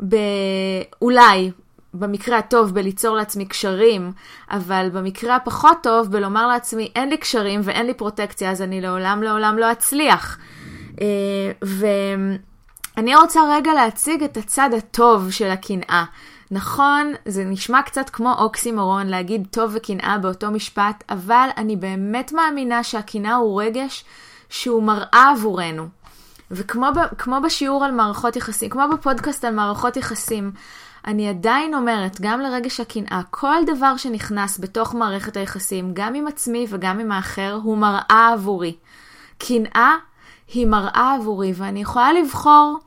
באולי, 0.00 1.50
במקרה 1.94 2.38
הטוב, 2.38 2.74
בליצור 2.74 3.16
לעצמי 3.16 3.46
קשרים, 3.46 4.12
אבל 4.50 4.88
במקרה 4.92 5.36
הפחות 5.36 5.78
טוב, 5.82 6.08
בלומר 6.10 6.46
לעצמי, 6.46 6.92
אין 6.94 7.08
לי 7.08 7.16
קשרים 7.16 7.60
ואין 7.64 7.86
לי 7.86 7.94
פרוטקציה, 7.94 8.50
אז 8.50 8.62
אני 8.62 8.80
לעולם 8.80 9.22
לעולם 9.22 9.58
לא 9.58 9.72
אצליח. 9.72 10.38
אה, 11.00 11.06
ואני 12.96 13.16
רוצה 13.16 13.40
רגע 13.50 13.74
להציג 13.74 14.22
את 14.22 14.36
הצד 14.36 14.70
הטוב 14.76 15.30
של 15.30 15.50
הקנאה. 15.50 16.04
נכון, 16.50 17.12
זה 17.26 17.44
נשמע 17.44 17.82
קצת 17.82 18.10
כמו 18.10 18.32
אוקסימורון 18.38 19.06
להגיד 19.06 19.46
טוב 19.50 19.70
וקנאה 19.74 20.18
באותו 20.18 20.50
משפט, 20.50 21.04
אבל 21.08 21.48
אני 21.56 21.76
באמת 21.76 22.32
מאמינה 22.32 22.82
שהקנאה 22.82 23.34
הוא 23.34 23.62
רגש 23.62 24.04
שהוא 24.48 24.82
מראה 24.82 25.32
עבורנו. 25.32 25.88
וכמו 26.50 27.40
בשיעור 27.44 27.84
על 27.84 27.92
מערכות 27.92 28.36
יחסים, 28.36 28.70
כמו 28.70 28.82
בפודקאסט 28.92 29.44
על 29.44 29.54
מערכות 29.54 29.96
יחסים, 29.96 30.52
אני 31.08 31.28
עדיין 31.28 31.74
אומרת, 31.74 32.20
גם 32.20 32.40
לרגש 32.40 32.80
הקנאה, 32.80 33.20
כל 33.30 33.56
דבר 33.66 33.96
שנכנס 33.96 34.58
בתוך 34.60 34.94
מערכת 34.94 35.36
היחסים, 35.36 35.90
גם 35.94 36.14
עם 36.14 36.26
עצמי 36.26 36.66
וגם 36.68 36.98
עם 36.98 37.12
האחר, 37.12 37.58
הוא 37.62 37.78
מראה 37.78 38.30
עבורי. 38.34 38.76
קנאה 39.38 39.96
היא 40.54 40.66
מראה 40.66 41.14
עבורי, 41.20 41.52
ואני 41.56 41.80
יכולה 41.80 42.12
לבחור 42.12 42.78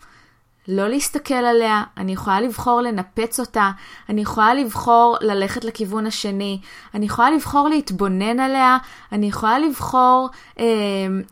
לא 0.68 0.88
להסתכל 0.88 1.34
עליה, 1.34 1.84
אני 1.98 2.14
יכולה 2.14 2.42
לבחור 2.42 2.82
לנפץ 2.82 3.40
אותה, 3.40 3.72
אני 4.10 4.22
יכולה 4.22 4.54
לבחור 4.54 5.18
ללכת 5.22 5.66
לכיוון 5.66 6.08
השני, 6.08 6.62
אני 6.94 7.06
יכולה 7.06 7.32
לבחור 7.32 7.70
להתבונן 7.70 8.40
עליה, 8.40 8.78
אני 9.12 9.26
יכולה 9.26 9.60
לבחור 9.60 10.30
אה, 10.60 10.66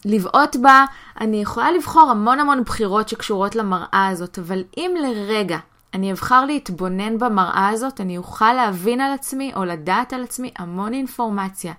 לבעוט 0.05 0.55
בה, 0.55 0.85
אני 1.21 1.41
יכולה 1.41 1.71
לבחור 1.71 2.11
המון 2.11 2.39
המון 2.39 2.63
בחירות 2.63 3.09
שקשורות 3.09 3.55
למראה 3.55 4.07
הזאת, 4.07 4.39
אבל 4.39 4.63
אם 4.77 4.91
לרגע 5.01 5.57
אני 5.93 6.11
אבחר 6.11 6.45
להתבונן 6.45 7.17
במראה 7.17 7.69
הזאת, 7.69 8.01
אני 8.01 8.17
אוכל 8.17 8.53
להבין 8.53 9.01
על 9.01 9.13
עצמי 9.13 9.51
או 9.55 9.65
לדעת 9.65 10.13
על 10.13 10.23
עצמי 10.23 10.51
המון 10.57 10.93
אינפורמציה. 10.93 11.73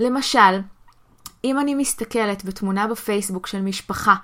למשל, 0.00 0.60
אם 1.44 1.60
אני 1.60 1.74
מסתכלת 1.74 2.44
בתמונה 2.44 2.86
בפייסבוק 2.86 3.46
של 3.46 3.62
משפחה 3.62 4.14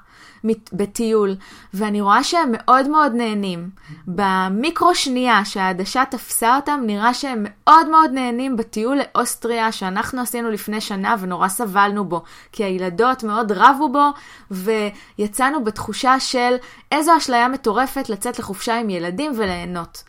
בטיול, 0.73 1.37
ואני 1.75 2.01
רואה 2.01 2.25
שהם 2.25 2.49
מאוד 2.53 2.89
מאוד 2.89 3.13
נהנים, 3.13 3.71
במיקרו 4.07 4.95
שנייה 4.95 5.45
שהעדשה 5.45 6.05
תפסה 6.11 6.57
אותם, 6.57 6.81
נראה 6.87 7.15
שהם 7.15 7.47
מאוד 7.49 7.89
מאוד 7.89 8.11
נהנים 8.11 8.57
בטיול 8.57 8.99
לאוסטריה 8.99 9.73
שאנחנו 9.73 10.21
עשינו 10.21 10.51
לפני 10.51 10.81
שנה 10.81 11.15
ונורא 11.21 11.49
סבלנו 11.49 12.05
בו, 12.05 12.23
כי 12.53 12.65
הילדות 12.65 13.25
מאוד 13.25 13.53
רבו 13.53 13.89
בו, 13.89 14.07
ויצאנו 14.51 15.65
בתחושה 15.65 16.21
של 16.21 16.57
איזו 16.93 17.17
אשליה 17.17 17.49
מטורפת 17.49 18.09
לצאת 18.09 18.39
לחופשה 18.39 18.79
עם 18.81 18.91
ילדים 18.91 19.33
וליהנות. 19.37 20.03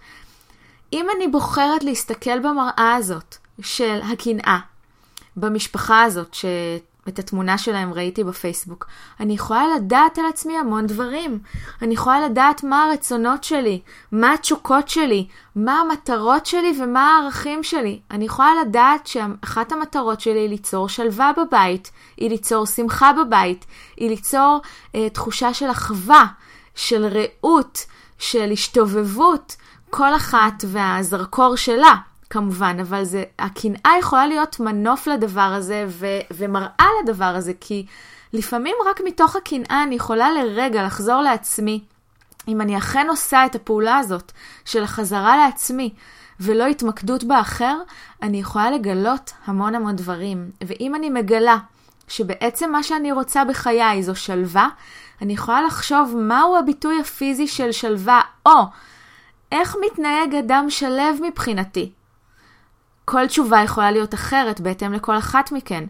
אם 0.94 1.08
אני 1.16 1.28
בוחרת 1.28 1.84
להסתכל 1.84 2.40
במראה 2.40 2.96
הזאת 2.96 3.36
של 3.62 4.00
הקנאה, 4.12 4.60
במשפחה 5.38 6.04
הזאת, 6.04 6.34
ש... 6.34 6.46
את 7.08 7.20
התמונה 7.20 7.58
שלהם 7.58 7.94
ראיתי 7.94 8.24
בפייסבוק. 8.24 8.88
אני 9.20 9.34
יכולה 9.34 9.66
לדעת 9.76 10.18
על 10.18 10.26
עצמי 10.26 10.58
המון 10.58 10.88
דברים. 10.88 11.40
אני 11.82 11.94
יכולה 11.94 12.26
לדעת 12.26 12.64
מה 12.64 12.84
הרצונות 12.84 13.44
שלי, 13.44 13.82
מה 14.12 14.34
התשוקות 14.34 14.90
שלי, 14.90 15.28
מה 15.56 15.82
המטרות 15.82 16.46
שלי 16.46 16.74
ומה 16.82 17.18
הערכים 17.18 17.64
שלי. 17.64 18.00
אני 18.12 18.26
יכולה 18.26 18.52
לדעת 18.62 19.08
שאחת 19.08 19.72
המטרות 19.72 20.22
שלי 20.22 20.40
היא 20.40 20.50
ליצור 20.50 20.90
שלווה 20.90 21.32
בבית, 21.38 21.92
היא 22.18 22.30
ליצור 22.30 22.66
שמחה 22.66 23.12
בבית, 23.14 23.66
היא 23.98 24.10
ליצור 24.10 24.62
אה, 24.96 25.10
תחושה 25.10 25.54
של 25.54 25.72
אחווה. 25.72 26.26
של 26.76 27.06
רעות, 27.06 27.86
של 28.18 28.52
השתובבות, 28.52 29.56
כל 29.90 30.16
אחת 30.16 30.64
והזרקור 30.68 31.56
שלה, 31.56 31.96
כמובן, 32.32 32.78
אבל 32.82 33.04
זה, 33.04 33.24
הקנאה 33.40 33.92
יכולה 34.00 34.28
להיות 34.28 34.60
מנוף 34.60 35.08
לדבר 35.08 35.42
הזה 35.42 35.86
ו, 35.88 36.06
ומראה 36.32 36.88
לדבר 37.04 37.26
הזה, 37.26 37.54
כי 37.60 37.86
לפעמים 38.34 38.76
רק 38.86 39.02
מתוך 39.06 39.36
הקנאה 39.36 39.84
אני 39.84 39.96
יכולה 39.96 40.32
לרגע 40.32 40.84
לחזור 40.84 41.22
לעצמי, 41.22 41.84
אם 42.48 42.62
אני 42.62 42.78
אכן 42.78 43.08
עושה 43.10 43.46
את 43.46 43.56
הפעולה 43.56 43.98
הזאת 43.98 44.32
של 44.66 44.84
החזרה 44.84 45.38
לעצמי, 45.38 45.94
ולא 46.40 46.66
התמקדות 46.66 47.24
באחר, 47.24 47.78
אני 48.22 48.40
יכולה 48.40 48.72
לגלות 48.72 49.32
המון 49.46 49.76
המון 49.76 49.96
דברים. 49.96 50.52
ואם 50.62 50.96
אני 50.96 51.10
מגלה 51.10 51.58
שבעצם 52.08 52.72
מה 52.72 52.84
שאני 52.84 53.12
רוצה 53.12 53.46
בחיי 53.46 54.04
זו 54.04 54.16
שלווה, 54.16 54.70
אני 55.22 55.34
יכולה 55.34 55.62
לחשוב 55.62 56.16
מהו 56.18 56.58
הביטוי 56.58 57.00
הפיזי 57.02 57.48
של 57.48 57.72
שלווה, 57.72 58.22
או 58.46 58.64
איך 59.52 59.76
מתנהג 59.86 60.36
אדם 60.36 60.66
שלב 60.70 61.18
מבחינתי. 61.24 61.92
כל 63.06 63.28
תשובה 63.28 63.62
יכולה 63.64 63.92
להיות 63.92 64.14
אחרת 64.14 64.62
בהתאם 64.62 64.94
לכל 64.94 65.18
אחת 65.18 65.52
מכן. 65.52 65.84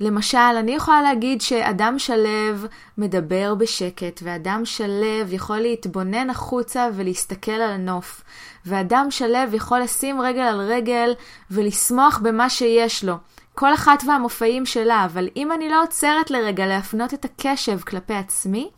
למשל, 0.00 0.38
אני 0.38 0.74
יכולה 0.74 1.02
להגיד 1.02 1.40
שאדם 1.40 1.98
שלב 1.98 2.66
מדבר 2.98 3.54
בשקט, 3.54 4.20
ואדם 4.22 4.62
שלב 4.64 5.32
יכול 5.32 5.58
להתבונן 5.58 6.30
החוצה 6.30 6.88
ולהסתכל 6.94 7.50
על 7.52 7.70
הנוף, 7.70 8.22
ואדם 8.66 9.06
שלב 9.10 9.54
יכול 9.54 9.80
לשים 9.80 10.20
רגל 10.20 10.40
על 10.40 10.60
רגל 10.60 11.14
ולשמוח 11.50 12.18
במה 12.18 12.50
שיש 12.50 13.04
לו. 13.04 13.14
כל 13.54 13.74
אחת 13.74 14.02
והמופעים 14.06 14.66
שלה, 14.66 15.04
אבל 15.04 15.28
אם 15.36 15.52
אני 15.52 15.68
לא 15.68 15.82
עוצרת 15.82 16.30
לרגע 16.30 16.66
להפנות 16.66 17.14
את 17.14 17.24
הקשב 17.24 17.80
כלפי 17.80 18.14
עצמי, 18.14 18.70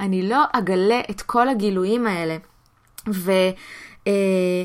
אני 0.00 0.28
לא 0.28 0.44
אגלה 0.52 1.00
את 1.10 1.22
כל 1.22 1.48
הגילויים 1.48 2.06
האלה. 2.06 2.36
ו... 3.12 3.32
אה, 4.06 4.64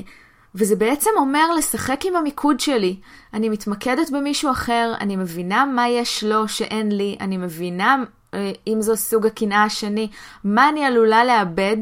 וזה 0.55 0.75
בעצם 0.75 1.09
אומר 1.17 1.53
לשחק 1.57 2.05
עם 2.05 2.15
המיקוד 2.15 2.59
שלי. 2.59 2.95
אני 3.33 3.49
מתמקדת 3.49 4.09
במישהו 4.09 4.51
אחר, 4.51 4.93
אני 5.01 5.15
מבינה 5.15 5.65
מה 5.65 5.89
יש 5.89 6.23
לו 6.23 6.47
שאין 6.47 6.91
לי, 6.91 7.17
אני 7.19 7.37
מבינה, 7.37 8.03
אה, 8.33 8.51
אם 8.67 8.81
זו 8.81 8.95
סוג 8.97 9.25
הקנאה 9.25 9.63
השני, 9.63 10.07
מה 10.43 10.69
אני 10.69 10.85
עלולה 10.85 11.25
לאבד, 11.25 11.77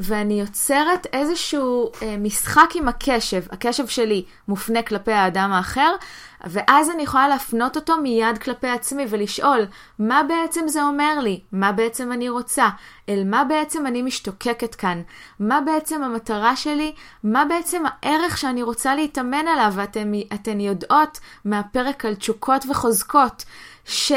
ואני 0.00 0.40
יוצרת 0.40 1.06
איזשהו 1.12 1.90
אה, 2.02 2.16
משחק 2.16 2.70
עם 2.74 2.88
הקשב. 2.88 3.42
הקשב 3.50 3.86
שלי 3.86 4.24
מופנה 4.48 4.82
כלפי 4.82 5.12
האדם 5.12 5.52
האחר, 5.52 5.94
ואז 6.44 6.90
אני 6.90 7.02
יכולה 7.02 7.28
להפנות 7.28 7.76
אותו 7.76 7.96
מיד 7.96 8.38
כלפי 8.38 8.68
עצמי 8.68 9.06
ולשאול, 9.08 9.66
מה 9.98 10.22
בעצם 10.28 10.68
זה 10.68 10.82
אומר 10.82 11.20
לי? 11.22 11.40
מה 11.52 11.72
בעצם 11.72 12.12
אני 12.12 12.28
רוצה? 12.28 12.68
אל 13.08 13.22
מה 13.26 13.44
בעצם 13.44 13.86
אני 13.86 14.02
משתוקקת 14.02 14.74
כאן? 14.74 15.02
מה 15.40 15.60
בעצם 15.60 16.02
המטרה 16.02 16.56
שלי? 16.56 16.92
מה 17.24 17.44
בעצם 17.44 17.82
הערך 17.86 18.38
שאני 18.38 18.62
רוצה 18.62 18.94
להתאמן 18.94 19.48
עליו? 19.48 19.72
ואתן 19.74 20.60
יודעות 20.60 21.20
מהפרק 21.44 22.04
על 22.04 22.14
תשוקות 22.14 22.66
וחוזקות, 22.70 23.44
ש... 23.84 24.12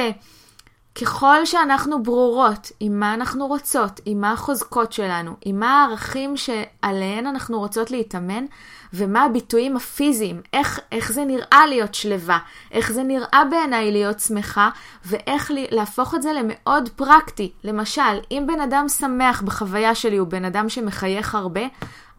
ככל 1.02 1.46
שאנחנו 1.46 2.04
ברורות 2.04 2.72
עם 2.80 3.00
מה 3.00 3.14
אנחנו 3.14 3.48
רוצות, 3.48 4.02
עם 4.06 4.22
מה 4.22 4.32
החוזקות 4.32 4.94
שלנו, 4.94 5.32
עם 5.46 5.60
מה 5.60 5.82
הערכים 5.82 6.38
שעליהן 6.38 7.28
אנחנו 7.28 7.60
רוצות 7.60 7.92
להתאמן, 7.92 8.46
ומה 8.94 9.24
הביטויים 9.24 9.76
הפיזיים, 9.76 10.42
איך, 10.54 10.80
איך 10.92 11.12
זה 11.12 11.26
נראה 11.26 11.66
להיות 11.70 11.96
שלווה, 11.96 12.40
איך 12.72 12.92
זה 12.92 13.04
נראה 13.04 13.44
בעיניי 13.50 13.92
להיות 13.92 14.20
שמחה, 14.20 14.70
ואיך 15.06 15.52
להפוך 15.72 16.16
את 16.16 16.22
זה 16.22 16.34
למאוד 16.34 16.90
פרקטי. 16.96 17.52
למשל, 17.64 18.20
אם 18.32 18.44
בן 18.48 18.62
אדם 18.62 18.90
שמח 18.90 19.42
בחוויה 19.42 19.96
שלי 19.96 20.18
הוא 20.18 20.28
בן 20.28 20.46
אדם 20.46 20.70
שמחייך 20.70 21.36
הרבה, 21.36 21.62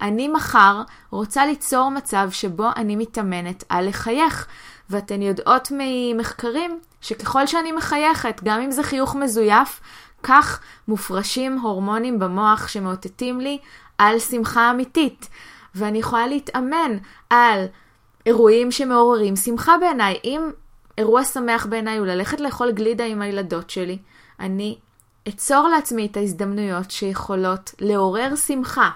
אני 0.01 0.29
מחר 0.29 0.83
רוצה 1.11 1.47
ליצור 1.47 1.91
מצב 1.91 2.29
שבו 2.31 2.69
אני 2.77 2.97
מתאמנת 2.97 3.65
על 3.69 3.89
לחייך. 3.89 4.47
ואתן 4.91 5.23
יודעות 5.23 5.69
ממחקרים 5.79 6.79
שככל 7.05 7.47
שאני 7.47 7.73
מחייכת, 7.73 8.41
גם 8.45 8.61
אם 8.61 8.71
זה 8.71 8.83
חיוך 8.83 9.17
מזויף, 9.17 9.81
כך 10.23 10.61
מופרשים 10.89 11.59
הורמונים 11.59 12.19
במוח 12.19 12.69
שמאותתים 12.69 13.41
לי 13.41 13.59
על 13.99 14.19
שמחה 14.19 14.71
אמיתית. 14.71 15.29
ואני 15.75 15.99
יכולה 15.99 16.27
להתאמן 16.27 16.97
על 17.31 17.65
אירועים 18.27 18.71
שמעוררים 18.71 19.37
שמחה 19.37 19.79
בעיניי. 19.81 20.19
אם 20.25 20.51
אירוע 20.99 21.25
שמח 21.25 21.67
בעיניי 21.67 21.99
הוא 21.99 22.07
ללכת 22.07 22.41
לאכול 22.41 22.73
גלידה 22.73 23.05
עם 23.05 23.23
הילדות 23.23 23.71
שלי, 23.71 23.99
אני 24.41 24.79
אצור 25.29 25.69
לעצמי 25.69 26.07
את 26.07 26.17
ההזדמנויות 26.17 26.91
שיכולות 26.91 27.75
לעורר 27.81 28.37
שמחה. 28.37 28.91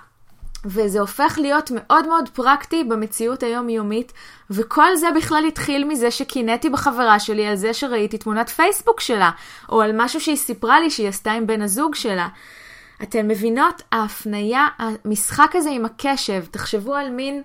וזה 0.65 1.01
הופך 1.01 1.39
להיות 1.41 1.71
מאוד 1.75 2.07
מאוד 2.07 2.29
פרקטי 2.29 2.85
במציאות 2.85 3.43
היומיומית, 3.43 4.13
וכל 4.51 4.97
זה 4.97 5.07
בכלל 5.17 5.45
התחיל 5.49 5.85
מזה 5.85 6.11
שקינאתי 6.11 6.71
בחברה 6.71 7.21
שלי 7.21 7.47
על 7.47 7.57
זה 7.57 7.75
שראיתי 7.75 8.19
תמונת 8.19 8.49
פייסבוק 8.49 9.01
שלה, 9.01 9.31
או 9.69 9.81
על 9.81 9.91
משהו 9.95 10.21
שהיא 10.21 10.37
סיפרה 10.37 10.81
לי 10.81 10.91
שהיא 10.91 11.09
עשתה 11.09 11.33
עם 11.33 11.47
בן 11.47 11.63
הזוג 11.63 11.95
שלה. 11.95 12.29
אתן 13.03 13.29
מבינות? 13.29 13.83
ההפניה, 13.93 14.69
המשחק 14.79 15.51
הזה 15.55 15.71
עם 15.71 15.85
הקשב, 15.85 16.45
תחשבו 16.51 16.95
על 16.95 17.11
מין 17.11 17.43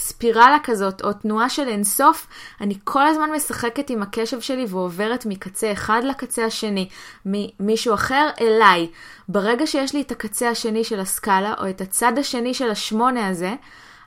ספירלה 0.00 0.56
כזאת, 0.62 1.02
או 1.04 1.12
תנועה 1.12 1.48
של 1.48 1.68
אינסוף, 1.68 2.26
אני 2.60 2.74
כל 2.84 3.06
הזמן 3.06 3.30
משחקת 3.36 3.90
עם 3.90 4.02
הקשב 4.02 4.40
שלי 4.40 4.66
ועוברת 4.68 5.26
מקצה 5.26 5.72
אחד 5.72 6.02
לקצה 6.04 6.44
השני, 6.44 6.88
ממישהו 7.26 7.94
אחר 7.94 8.28
אליי. 8.40 8.88
ברגע 9.28 9.66
שיש 9.66 9.94
לי 9.94 10.00
את 10.00 10.10
הקצה 10.10 10.48
השני 10.48 10.84
של 10.84 11.00
הסקאלה, 11.00 11.54
או 11.58 11.70
את 11.70 11.80
הצד 11.80 12.18
השני 12.18 12.54
של 12.54 12.70
השמונה 12.70 13.28
הזה, 13.28 13.54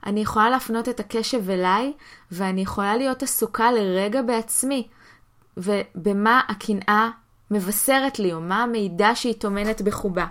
אני 0.06 0.22
יכולה 0.22 0.50
להפנות 0.50 0.90
את 0.90 1.00
הקשב 1.00 1.50
אליי, 1.50 1.94
ואני 2.32 2.62
יכולה 2.62 2.98
להיות 2.98 3.24
עסוקה 3.24 3.72
לרגע 3.72 4.22
בעצמי, 4.22 4.88
ובמה 5.58 6.42
הקנאה 6.48 7.10
מבשרת 7.52 8.20
לי, 8.20 8.34
או 8.34 8.42
מה 8.42 8.64
המידע 8.64 9.12
שהיא 9.16 9.34
טומנת 9.34 9.82
בחובה. 9.82 10.26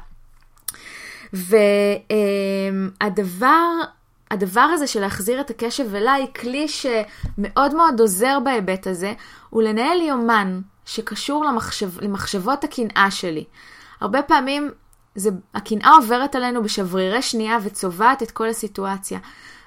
והדבר 3.01 3.68
הדבר 4.33 4.61
הזה 4.61 4.87
של 4.87 5.01
להחזיר 5.01 5.40
את 5.40 5.51
הקשב 5.51 5.95
אליי, 5.95 6.27
כלי 6.40 6.68
שמאוד 6.68 7.75
מאוד 7.75 8.01
עוזר 8.01 8.38
בהיבט 8.45 8.87
הזה, 8.87 9.12
הוא 9.51 9.62
לנהל 9.62 10.01
יומן 10.01 10.61
שקשור 10.85 11.45
למחשב, 11.45 12.01
למחשבות 12.01 12.64
הקנאה 12.64 13.11
שלי. 13.11 13.45
הרבה 14.01 14.23
פעמים 14.23 14.71
זה, 15.14 15.31
הקנאה 15.55 15.90
עוברת 15.90 16.35
עלינו 16.35 16.62
בשברירי 16.62 17.23
שנייה 17.23 17.59
וצובעת 17.62 18.23
את 18.23 18.31
כל 18.31 18.49
הסיטואציה. 18.49 19.18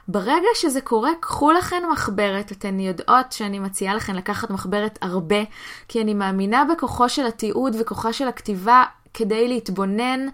ברגע 0.07 0.47
שזה 0.55 0.81
קורה, 0.81 1.11
קחו 1.19 1.51
לכן 1.51 1.83
מחברת. 1.91 2.51
אתן 2.51 2.79
יודעות 2.79 3.31
שאני 3.31 3.59
מציעה 3.59 3.95
לכן 3.95 4.15
לקחת 4.15 4.49
מחברת 4.49 4.99
הרבה, 5.01 5.43
כי 5.87 6.01
אני 6.01 6.13
מאמינה 6.13 6.65
בכוחו 6.65 7.09
של 7.09 7.27
התיעוד 7.27 7.75
וכוחה 7.79 8.13
של 8.13 8.27
הכתיבה 8.27 8.83
כדי 9.13 9.47
להתבונן 9.47 10.27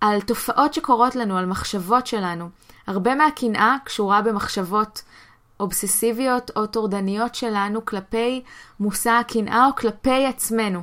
על 0.00 0.20
תופעות 0.20 0.74
שקורות 0.74 1.16
לנו, 1.16 1.38
על 1.38 1.46
מחשבות 1.46 2.06
שלנו. 2.06 2.48
הרבה 2.86 3.14
מהקנאה 3.14 3.76
קשורה 3.84 4.22
במחשבות 4.22 5.02
אובססיביות 5.60 6.50
או 6.56 6.66
טורדניות 6.66 7.34
שלנו 7.34 7.84
כלפי 7.84 8.42
מושא 8.80 9.10
הקנאה 9.10 9.66
או 9.66 9.76
כלפי 9.76 10.26
עצמנו. 10.26 10.82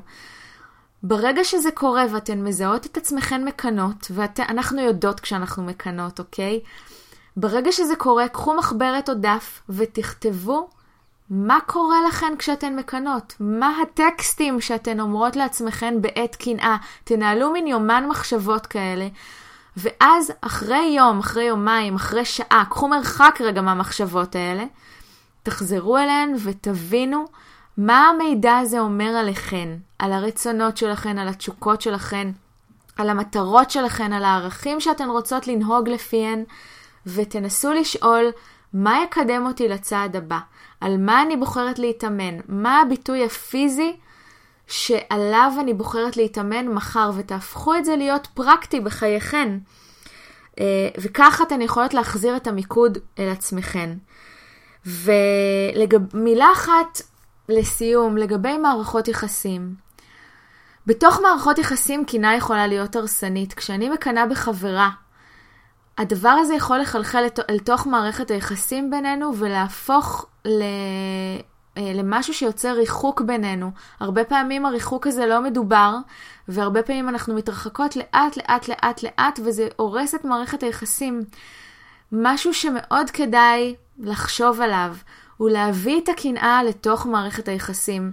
ברגע 1.04 1.44
שזה 1.44 1.72
קורה 1.72 2.06
ואתן 2.12 2.44
מזהות 2.44 2.86
את 2.86 2.98
עצמכן 2.98 3.46
מקנות, 3.46 4.12
ואנחנו 4.12 4.82
יודעות 4.82 5.20
כשאנחנו 5.20 5.64
מקנות, 5.64 6.20
אוקיי? 6.20 6.60
ברגע 7.38 7.72
שזה 7.72 7.96
קורה, 7.96 8.28
קחו 8.28 8.54
מחברת 8.54 9.10
או 9.10 9.14
דף 9.14 9.62
ותכתבו 9.70 10.70
מה 11.34 11.60
קורה 11.68 11.98
לכן 12.08 12.34
כשאתן 12.40 12.76
מקנות? 12.76 13.34
מה 13.40 13.78
הטקסטים 13.82 14.62
שאתן 14.62 15.00
אומרות 15.00 15.36
לעצמכן 15.36 16.02
בעת 16.02 16.36
קנאה? 16.36 16.78
תנהלו 17.04 17.52
מין 17.52 17.68
יומן 17.68 18.06
מחשבות 18.10 18.66
כאלה, 18.66 19.08
ואז 19.78 20.32
אחרי 20.42 20.94
יום, 20.98 21.20
אחרי 21.20 21.44
יומיים, 21.44 21.96
אחרי 21.96 22.26
שעה, 22.26 22.64
קחו 22.70 22.88
מרחק 22.88 23.42
רגע 23.42 23.62
מהמחשבות 23.62 24.36
האלה, 24.36 24.64
תחזרו 25.44 25.98
אליהן 25.98 26.36
ותבינו 26.44 27.26
מה 27.78 28.08
המידע 28.08 28.58
הזה 28.58 28.80
אומר 28.80 29.06
עליכן, 29.06 29.70
על 30.00 30.14
הרצונות 30.14 30.78
שלכן, 30.78 31.18
על 31.18 31.28
התשוקות 31.28 31.82
שלכן, 31.82 32.32
על 32.98 33.10
המטרות 33.10 33.72
שלכן, 33.72 34.14
על 34.14 34.24
הערכים 34.24 34.80
שאתן 34.80 35.10
רוצות 35.10 35.48
לנהוג 35.48 35.90
לפיהן, 35.90 36.44
ותנסו 37.06 37.74
לשאול 37.74 38.26
מה 38.74 39.04
יקדם 39.04 39.46
אותי 39.46 39.68
לצעד 39.68 40.16
הבא, 40.16 40.40
על 40.82 40.98
מה 40.98 41.22
אני 41.22 41.38
בוחרת 41.38 41.80
להתאמן, 41.80 42.40
מה 42.48 42.82
הביטוי 42.82 43.26
הפיזי 43.26 43.96
שעליו 44.72 45.52
אני 45.60 45.74
בוחרת 45.74 46.18
להתאמן 46.18 46.68
מחר, 46.68 47.12
ותהפכו 47.16 47.76
את 47.76 47.86
זה 47.86 47.96
להיות 47.96 48.28
פרקטי 48.34 48.80
בחייכן. 48.80 49.58
אה, 50.60 50.90
וככה 51.02 51.44
אתן 51.44 51.62
יכולות 51.62 51.94
להחזיר 51.94 52.38
את 52.38 52.48
המיקוד 52.48 52.98
אל 53.20 53.30
עצמכן. 53.30 53.90
ומילה 54.86 56.52
אחת 56.54 57.02
לסיום, 57.50 58.18
לגבי 58.18 58.58
מערכות 58.58 59.08
יחסים. 59.08 59.76
בתוך 60.86 61.20
מערכות 61.22 61.58
יחסים 61.58 62.06
קנאה 62.06 62.36
יכולה 62.36 62.68
להיות 62.68 62.96
הרסנית. 62.96 63.54
כשאני 63.54 63.90
מקנאה 63.90 64.26
בחברה, 64.26 64.90
הדבר 65.98 66.30
הזה 66.30 66.54
יכול 66.54 66.78
לחלחל 66.78 67.24
אל 67.50 67.60
תוך 67.60 67.88
מערכת 67.88 68.32
היחסים 68.32 68.92
בינינו 68.92 69.38
ולהפוך 69.38 70.26
ל... 70.46 70.64
אה, 71.78 71.92
למשהו 71.96 72.34
שיוצר 72.34 72.74
ריחוק 72.74 73.22
בינינו. 73.22 73.72
הרבה 74.00 74.24
פעמים 74.24 74.66
הריחוק 74.66 75.08
הזה 75.08 75.26
לא 75.26 75.42
מדובר, 75.42 75.96
והרבה 76.48 76.84
פעמים 76.84 77.10
אנחנו 77.10 77.36
מתרחקות 77.36 77.96
לאט 77.96 78.38
לאט 78.38 78.68
לאט 78.68 79.04
לאט, 79.04 79.40
וזה 79.44 79.68
הורס 79.76 80.16
את 80.16 80.26
מערכת 80.26 80.64
היחסים. 80.64 81.24
משהו 82.12 82.54
שמאוד 82.54 83.10
כדאי 83.14 83.76
לחשוב 84.00 84.62
עליו, 84.62 84.96
הוא 85.38 85.50
להביא 85.50 86.02
את 86.04 86.10
הקנאה 86.10 86.64
לתוך 86.64 87.06
מערכת 87.06 87.48
היחסים. 87.48 88.12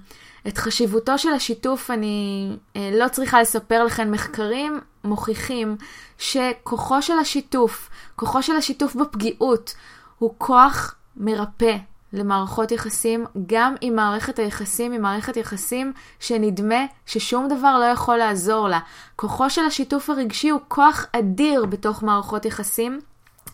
את 0.49 0.59
חשיבותו 0.59 1.19
של 1.19 1.33
השיתוף 1.33 1.91
אני 1.91 2.49
אה, 2.77 2.91
לא 2.93 3.09
צריכה 3.09 3.41
לספר 3.41 3.85
לכם, 3.85 4.13
מחקרים 4.13 4.81
מוכיחים 5.05 5.77
שכוחו 6.19 7.03
של 7.03 7.19
השיתוף, 7.19 7.91
כוחו 8.17 8.43
של 8.43 8.57
השיתוף 8.57 8.95
בפגיעות, 8.95 9.75
הוא 10.19 10.35
כוח 10.39 10.95
מרפא 11.17 11.77
למערכות 12.13 12.73
יחסים, 12.73 13.25
גם 13.47 13.75
עם 13.81 13.97
מערכת 13.97 14.39
היחסים, 14.39 14.93
עם 14.93 15.03
מערכת 15.03 15.37
יחסים 15.37 15.93
שנדמה 16.21 16.87
ששום 17.07 17.49
דבר 17.49 17.79
לא 17.79 17.85
יכול 17.85 18.17
לעזור 18.17 18.69
לה. 18.69 18.79
כוחו 19.17 19.51
של 19.51 19.65
השיתוף 19.65 20.11
הרגשי 20.11 20.49
הוא 20.49 20.61
כוח 20.69 21.07
אדיר 21.13 21.65
בתוך 21.65 22.03
מערכות 22.03 22.45
יחסים. 22.45 23.01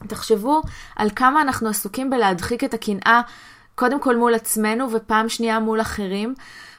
תחשבו 0.07 0.63
על 0.97 1.11
כמה 1.11 1.43
אנחנו 1.43 1.69
עסוקים 1.69 2.11
בלהדחיק 2.11 2.65
את 2.65 2.75
הקנאה, 2.75 3.21
קודם 3.75 4.01
כל 4.01 4.17
מול 4.17 4.35
עצמנו 4.35 4.91
ופעם 4.91 5.29
שנייה 5.29 5.59
מול 5.59 5.81
אחרים. 5.81 6.35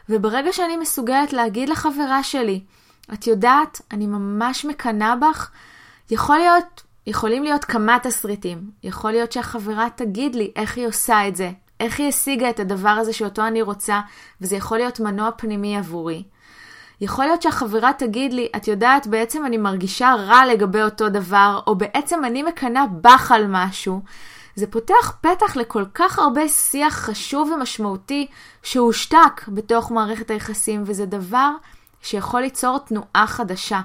וברגע 0.10 0.54
שאני 0.54 0.78
מסוגלת 0.78 1.34
להגיד 1.34 1.70
לחברה 1.70 2.24
שלי, 2.24 2.62
את 3.14 3.28
יודעת, 3.28 3.82
אני 3.92 4.08
ממש 4.08 4.66
מקנאה 4.66 5.16
בך, 5.16 5.52
יכול 6.12 6.38
להיות, 6.38 6.84
יכולים 7.08 7.44
להיות 7.44 7.66
כמה 7.66 7.98
תסריטים. 8.04 8.72
יכול 8.84 9.12
להיות 9.12 9.32
שהחברה 9.32 9.88
תגיד 9.96 10.36
לי 10.36 10.52
איך 10.56 10.78
היא 10.78 10.88
עושה 10.88 11.28
את 11.28 11.36
זה, 11.36 11.52
איך 11.80 12.00
היא 12.00 12.08
השיגה 12.08 12.50
את 12.50 12.60
הדבר 12.60 12.90
הזה 12.90 13.14
שאותו 13.14 13.48
אני 13.48 13.62
רוצה, 13.62 14.02
וזה 14.42 14.56
יכול 14.56 14.78
להיות 14.78 15.00
מנוע 15.00 15.30
פנימי 15.38 15.78
עבורי. 15.78 16.24
יכול 17.02 17.26
להיות 17.26 17.42
שהחברה 17.42 17.92
תגיד 17.98 18.34
לי, 18.34 18.48
את 18.56 18.68
יודעת, 18.68 19.08
בעצם 19.08 19.46
אני 19.46 19.58
מרגישה 19.58 20.14
רע 20.20 20.46
לגבי 20.46 20.82
אותו 20.82 21.10
דבר, 21.10 21.60
או 21.68 21.76
בעצם 21.76 22.26
אני 22.26 22.44
מקנאה 22.44 22.84
בך 23.02 23.32
על 23.32 23.46
משהו. 23.50 24.02
זה 24.56 24.68
פותח 24.68 25.18
פתח 25.22 25.56
לכל 25.56 25.84
כך 25.94 26.20
הרבה 26.20 26.48
שיח 26.48 26.94
חשוב 26.94 27.52
ומשמעותי 27.52 28.28
שהושתק 28.64 29.42
בתוך 29.48 29.92
מערכת 29.92 30.32
היחסים, 30.32 30.84
וזה 30.86 31.06
דבר 31.06 31.52
שיכול 32.02 32.42
ליצור 32.42 32.78
תנועה 32.80 33.28
חדשה. 33.28 33.82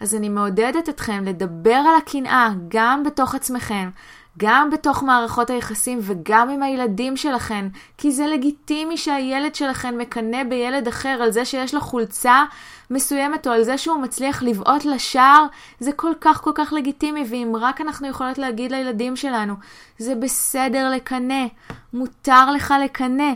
אז 0.00 0.14
אני 0.14 0.28
מעודדת 0.28 0.88
אתכם 0.88 1.24
לדבר 1.24 1.74
על 1.74 1.96
הקנאה 2.02 2.48
גם 2.68 3.02
בתוך 3.02 3.34
עצמכם, 3.34 3.90
גם 4.38 4.70
בתוך 4.70 5.02
מערכות 5.02 5.50
היחסים 5.50 5.98
וגם 6.02 6.50
עם 6.50 6.62
הילדים 6.62 7.16
שלכם, 7.16 7.68
כי 7.98 8.12
זה 8.12 8.26
לגיטימי 8.26 8.96
שהילד 8.96 9.54
שלכם 9.54 9.98
מקנא 9.98 10.44
בילד 10.44 10.88
אחר 10.88 11.18
על 11.22 11.30
זה 11.30 11.44
שיש 11.44 11.74
לו 11.74 11.80
חולצה 11.80 12.44
מסוימת 12.90 13.46
או 13.46 13.52
על 13.52 13.62
זה 13.62 13.78
שהוא 13.78 13.98
מצליח 13.98 14.42
לבעוט 14.42 14.84
לשער, 14.84 15.46
זה 15.80 15.92
כל 15.92 16.12
כך 16.20 16.40
כל 16.40 16.52
כך 16.54 16.72
לגיטימי, 16.72 17.24
ואם 17.30 17.52
רק 17.60 17.80
אנחנו 17.80 18.08
יכולות 18.08 18.38
להגיד 18.38 18.72
לילדים 18.72 19.16
שלנו, 19.16 19.54
זה 19.98 20.14
בסדר 20.14 20.90
לקנא, 20.90 21.46
מותר 21.92 22.50
לך 22.50 22.74
לקנא, 22.84 23.32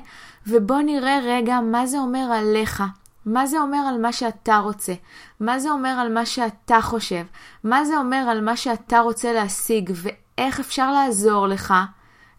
ובוא 0.46 0.80
נראה 0.80 1.20
רגע 1.24 1.60
מה 1.60 1.86
זה 1.86 1.98
אומר 1.98 2.32
עליך. 2.32 2.82
מה 3.26 3.46
זה 3.46 3.58
אומר 3.58 3.78
על 3.78 4.00
מה 4.00 4.12
שאתה 4.12 4.58
רוצה? 4.58 4.92
מה 5.40 5.58
זה 5.58 5.70
אומר 5.70 5.88
על 5.88 6.12
מה 6.12 6.26
שאתה 6.26 6.80
חושב? 6.80 7.22
מה 7.64 7.84
זה 7.84 7.98
אומר 7.98 8.16
על 8.16 8.40
מה 8.40 8.56
שאתה 8.56 9.00
רוצה 9.00 9.32
להשיג? 9.32 9.90
איך 10.38 10.60
אפשר 10.60 10.92
לעזור 10.92 11.46
לך 11.46 11.74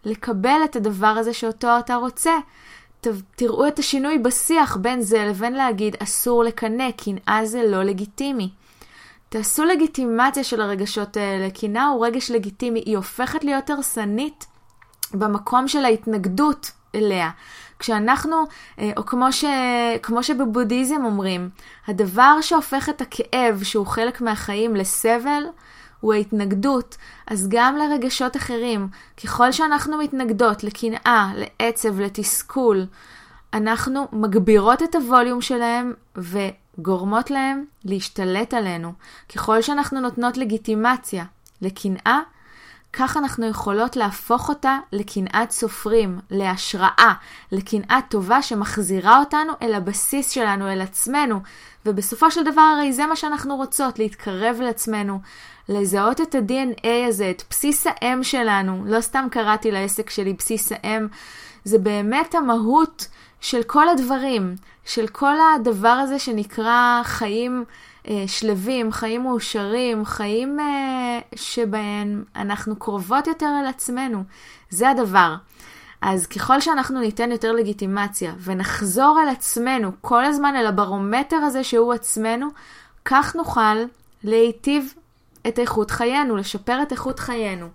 לקבל 0.04 0.60
את 0.64 0.76
הדבר 0.76 1.06
הזה 1.06 1.32
שאותו 1.32 1.78
אתה 1.78 1.94
רוצה. 1.94 2.32
תראו 3.36 3.68
את 3.68 3.78
השינוי 3.78 4.18
בשיח 4.18 4.76
בין 4.76 5.00
זה 5.00 5.26
לבין 5.28 5.52
להגיד 5.52 5.96
אסור 5.98 6.44
לקנא, 6.44 6.90
קנאה 6.90 7.40
זה 7.44 7.62
לא 7.62 7.82
לגיטימי. 7.82 8.50
תעשו 9.28 9.64
לגיטימציה 9.64 10.44
של 10.44 10.60
הרגשות 10.60 11.16
האלה, 11.16 11.50
קנאה 11.50 11.86
הוא 11.86 12.06
רגש 12.06 12.30
לגיטימי, 12.30 12.82
היא 12.86 12.96
הופכת 12.96 13.44
להיות 13.44 13.70
הרסנית 13.70 14.46
במקום 15.14 15.68
של 15.68 15.84
ההתנגדות 15.84 16.70
אליה. 16.94 17.30
כשאנחנו, 17.78 18.36
אה, 18.78 18.90
או 18.96 19.06
כמו, 19.06 19.32
ש, 19.32 19.44
כמו 20.02 20.22
שבבודהיזם 20.22 21.04
אומרים, 21.04 21.50
הדבר 21.88 22.40
שהופך 22.40 22.88
את 22.88 23.00
הכאב, 23.00 23.60
שהוא 23.62 23.86
חלק 23.86 24.20
מהחיים, 24.20 24.76
לסבל, 24.76 25.42
הוא 26.00 26.14
ההתנגדות, 26.14 26.96
אז 27.26 27.48
גם 27.50 27.76
לרגשות 27.76 28.36
אחרים, 28.36 28.88
ככל 29.24 29.52
שאנחנו 29.52 29.98
מתנגדות 29.98 30.64
לקנאה, 30.64 31.32
לעצב, 31.36 32.00
לתסכול, 32.00 32.86
אנחנו 33.54 34.08
מגבירות 34.12 34.82
את 34.82 34.94
הווליום 34.94 35.40
שלהם 35.40 35.92
וגורמות 36.16 37.30
להם 37.30 37.64
להשתלט 37.84 38.54
עלינו. 38.54 38.92
ככל 39.34 39.62
שאנחנו 39.62 40.00
נותנות 40.00 40.36
לגיטימציה 40.36 41.24
לקנאה, 41.62 42.20
כך 42.92 43.16
אנחנו 43.16 43.46
יכולות 43.46 43.96
להפוך 43.96 44.48
אותה 44.48 44.78
לקנאת 44.92 45.50
סופרים, 45.50 46.18
להשראה, 46.30 47.12
לקנאה 47.52 47.98
טובה 48.08 48.42
שמחזירה 48.42 49.18
אותנו 49.18 49.52
אל 49.62 49.74
הבסיס 49.74 50.30
שלנו, 50.30 50.68
אל 50.72 50.80
עצמנו. 50.80 51.40
ובסופו 51.86 52.30
של 52.30 52.44
דבר 52.44 52.60
הרי 52.60 52.92
זה 52.92 53.06
מה 53.06 53.16
שאנחנו 53.16 53.56
רוצות, 53.56 53.98
להתקרב 53.98 54.60
לעצמנו, 54.60 55.20
לזהות 55.68 56.20
את 56.20 56.34
ה-DNA 56.34 57.08
הזה, 57.08 57.30
את 57.30 57.42
בסיס 57.50 57.86
האם 57.86 58.22
שלנו. 58.22 58.82
לא 58.86 59.00
סתם 59.00 59.26
קראתי 59.30 59.70
לעסק 59.70 60.10
שלי 60.10 60.32
בסיס 60.32 60.72
האם, 60.72 61.08
זה 61.64 61.78
באמת 61.78 62.34
המהות 62.34 63.06
של 63.40 63.62
כל 63.62 63.88
הדברים, 63.88 64.56
של 64.84 65.06
כל 65.06 65.34
הדבר 65.54 65.88
הזה 65.88 66.18
שנקרא 66.18 67.00
חיים 67.04 67.64
אה, 68.08 68.24
שלווים, 68.26 68.92
חיים 68.92 69.22
מאושרים, 69.22 70.04
חיים 70.04 70.60
אה, 70.60 71.18
שבהם 71.34 72.24
אנחנו 72.36 72.76
קרובות 72.76 73.26
יותר 73.26 73.50
אל 73.62 73.66
עצמנו. 73.66 74.24
זה 74.70 74.90
הדבר. 74.90 75.34
אז 76.02 76.26
ככל 76.26 76.60
שאנחנו 76.60 77.00
ניתן 77.00 77.32
יותר 77.32 77.52
לגיטימציה 77.52 78.32
ונחזור 78.40 79.18
על 79.22 79.28
עצמנו 79.28 79.90
כל 80.00 80.24
הזמן 80.24 80.54
אל 80.56 80.66
הברומטר 80.66 81.36
הזה 81.36 81.64
שהוא 81.64 81.92
עצמנו, 81.92 82.48
כך 83.04 83.36
נוכל 83.36 83.76
להיטיב 84.24 84.94
את 85.48 85.58
איכות 85.58 85.90
חיינו, 85.90 86.36
לשפר 86.36 86.82
את 86.82 86.92
איכות 86.92 87.18
חיינו. 87.18 87.68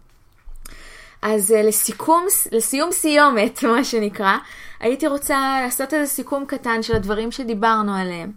אז 1.22 1.52
אה, 1.52 1.64
לסיכום, 1.64 2.26
לסיום 2.52 2.92
סיומת, 2.92 3.64
מה 3.76 3.84
שנקרא, 3.84 4.38
הייתי 4.80 5.08
רוצה 5.08 5.60
לעשות 5.64 5.94
איזה 5.94 6.12
סיכום 6.12 6.46
קטן 6.46 6.84
של 6.84 6.96
הדברים 6.96 7.32
שדיברנו 7.32 7.96
עליהם. 7.96 8.32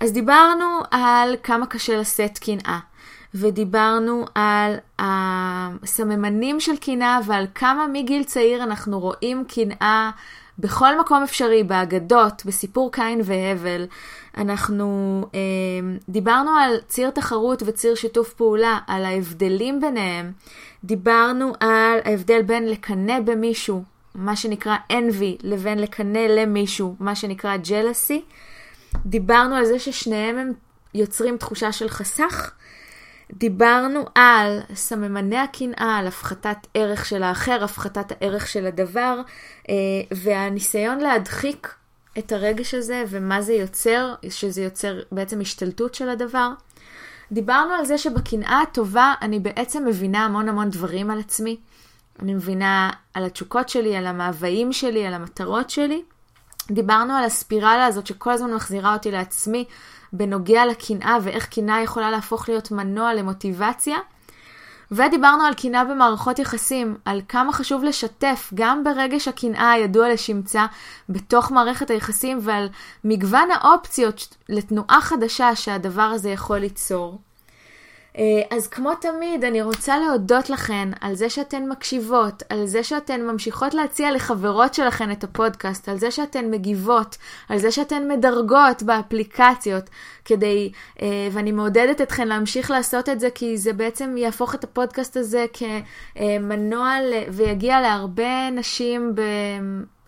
אז 0.00 0.12
דיברנו 0.12 0.80
על 0.90 1.36
כמה 1.42 1.66
קשה 1.66 1.96
לשאת 1.96 2.38
קנאה, 2.38 2.78
ודיברנו 3.38 4.24
על 4.34 4.74
הסממנים 4.98 6.60
של 6.60 6.76
קנאה 6.76 7.18
ועל 7.26 7.46
כמה 7.54 7.86
מגיל 7.92 8.24
צעיר 8.24 8.62
אנחנו 8.62 9.00
רואים 9.00 9.44
קנאה 9.48 10.10
בכל 10.58 11.00
מקום 11.00 11.22
אפשרי, 11.22 11.64
באגדות, 11.64 12.42
בסיפור 12.46 12.92
קין 12.92 13.20
והבל. 13.24 13.86
אנחנו 14.36 15.20
אה, 15.34 15.40
דיברנו 16.08 16.50
על 16.50 16.76
ציר 16.88 17.10
תחרות 17.10 17.62
וציר 17.66 17.94
שיתוף 17.94 18.34
פעולה, 18.34 18.78
על 18.86 19.04
ההבדלים 19.04 19.80
ביניהם. 19.80 20.32
דיברנו 20.84 21.52
על 21.60 21.98
ההבדל 22.04 22.42
בין 22.42 22.68
לקנא 22.68 23.20
במישהו, 23.20 23.82
מה 24.14 24.36
שנקרא 24.36 24.76
envy, 24.92 25.40
לבין 25.42 25.78
לקנא 25.78 26.18
למישהו, 26.18 26.94
מה 27.00 27.14
שנקרא 27.14 27.56
jealousy. 27.64 28.20
דיברנו 29.06 29.54
על 29.54 29.64
זה 29.64 29.78
ששניהם 29.78 30.38
הם 30.38 30.52
יוצרים 30.94 31.36
תחושה 31.36 31.72
של 31.72 31.88
חסך. 31.88 32.50
דיברנו 33.32 34.04
על 34.14 34.60
סממני 34.74 35.38
הקנאה, 35.38 35.96
על 35.98 36.06
הפחתת 36.06 36.56
ערך 36.74 37.06
של 37.06 37.22
האחר, 37.22 37.64
הפחתת 37.64 38.12
הערך 38.12 38.48
של 38.48 38.66
הדבר, 38.66 39.20
אה, 39.68 39.74
והניסיון 40.10 40.98
להדחיק 40.98 41.74
את 42.18 42.32
הרגש 42.32 42.74
הזה 42.74 43.04
ומה 43.08 43.42
זה 43.42 43.52
יוצר, 43.52 44.14
שזה 44.28 44.62
יוצר 44.62 45.00
בעצם 45.12 45.40
השתלטות 45.40 45.94
של 45.94 46.08
הדבר. 46.08 46.50
דיברנו 47.32 47.72
על 47.72 47.84
זה 47.84 47.98
שבקנאה 47.98 48.60
הטובה 48.60 49.14
אני 49.22 49.40
בעצם 49.40 49.84
מבינה 49.86 50.24
המון 50.24 50.48
המון 50.48 50.70
דברים 50.70 51.10
על 51.10 51.20
עצמי. 51.20 51.56
אני 52.22 52.34
מבינה 52.34 52.90
על 53.14 53.24
התשוקות 53.24 53.68
שלי, 53.68 53.96
על 53.96 54.06
המאוויים 54.06 54.72
שלי, 54.72 55.06
על 55.06 55.14
המטרות 55.14 55.70
שלי. 55.70 56.02
דיברנו 56.70 57.14
על 57.14 57.24
הספירלה 57.24 57.86
הזאת 57.86 58.06
שכל 58.06 58.30
הזמן 58.30 58.54
מחזירה 58.54 58.92
אותי 58.92 59.10
לעצמי 59.10 59.64
בנוגע 60.12 60.66
לקנאה 60.66 61.16
ואיך 61.22 61.46
קנאה 61.48 61.82
יכולה 61.82 62.10
להפוך 62.10 62.48
להיות 62.48 62.70
מנוע 62.70 63.14
למוטיבציה. 63.14 63.96
ודיברנו 64.90 65.42
על 65.42 65.54
קנאה 65.54 65.84
במערכות 65.84 66.38
יחסים, 66.38 66.96
על 67.04 67.20
כמה 67.28 67.52
חשוב 67.52 67.84
לשתף 67.84 68.50
גם 68.54 68.84
ברגש 68.84 69.28
הקנאה 69.28 69.70
הידוע 69.70 70.12
לשמצה 70.12 70.66
בתוך 71.08 71.52
מערכת 71.52 71.90
היחסים 71.90 72.38
ועל 72.42 72.68
מגוון 73.04 73.48
האופציות 73.50 74.36
לתנועה 74.48 75.00
חדשה 75.00 75.56
שהדבר 75.56 76.02
הזה 76.02 76.30
יכול 76.30 76.58
ליצור. 76.58 77.18
אה, 78.18 78.56
אז 78.56 78.66
כמו 78.66 78.94
תמיד, 78.94 79.44
אני 79.44 79.62
רוצה 79.62 79.98
להודות 79.98 80.50
לכן 80.50 80.88
על 81.00 81.14
זה 81.14 81.30
שאתן 81.30 81.68
מקשיבות, 81.68 82.42
על 82.48 82.66
זה 82.66 82.82
שאתן 82.82 83.20
ממשיכות 83.20 83.74
להציע 83.74 84.12
לחברות 84.12 84.74
שלכן 84.74 85.12
את 85.12 85.24
הפודקאסט, 85.24 85.88
על 85.88 85.98
זה 85.98 86.10
שאתן 86.10 86.50
מגיבות, 86.50 87.16
על 87.48 87.58
זה 87.58 87.70
שאתן 87.70 88.08
מדרגות 88.08 88.82
באפליקציות, 88.82 89.90
כדי, 90.24 90.72
אה, 91.02 91.28
ואני 91.32 91.52
מעודדת 91.52 92.00
אתכן 92.00 92.28
להמשיך 92.28 92.70
לעשות 92.70 93.08
את 93.08 93.20
זה, 93.20 93.30
כי 93.30 93.58
זה 93.58 93.72
בעצם 93.72 94.14
יהפוך 94.18 94.54
את 94.54 94.64
הפודקאסט 94.64 95.16
הזה 95.16 95.46
כמנוע 95.52 96.94
ויגיע 97.28 97.80
להרבה 97.80 98.50
נשים 98.50 99.14
ב... 99.14 99.20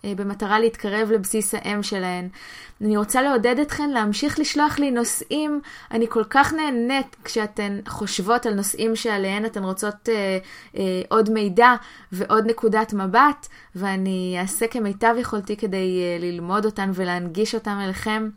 אה, 0.05 0.13
במטרה 0.15 0.59
להתקרב 0.59 1.11
לבסיס 1.11 1.55
האם 1.55 1.83
שלהן. 1.83 2.29
אני 2.81 2.97
רוצה 2.97 3.21
לעודד 3.21 3.59
אתכן 3.59 3.89
להמשיך 3.89 4.39
לשלוח 4.39 4.79
לי 4.79 4.91
נושאים. 4.91 5.61
אני 5.91 6.05
כל 6.09 6.23
כך 6.29 6.53
נהנית 6.53 7.15
כשאתן 7.23 7.79
חושבות 7.87 8.45
על 8.45 8.53
נושאים 8.53 8.95
שעליהן 8.95 9.45
אתן 9.45 9.63
רוצות 9.63 10.09
אה, 10.09 10.37
אה, 10.77 11.01
עוד 11.09 11.29
מידע 11.29 11.75
ועוד 12.11 12.45
נקודת 12.45 12.93
מבט, 12.93 13.47
ואני 13.75 14.37
אעשה 14.39 14.67
כמיטב 14.67 15.15
יכולתי 15.19 15.57
כדי 15.57 16.01
אה, 16.01 16.17
ללמוד 16.19 16.65
אותן 16.65 16.91
ולהנגיש 16.93 17.55
אותן 17.55 17.77
אליכם. 17.85 18.29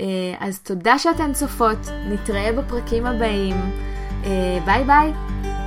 אה, 0.00 0.06
אז 0.40 0.58
תודה 0.58 0.98
שאתן 0.98 1.32
צופות, 1.32 1.78
נתראה 2.10 2.52
בפרקים 2.52 3.06
הבאים. 3.06 3.56
אה, 4.24 4.58
ביי 4.64 4.84
ביי. 4.84 5.57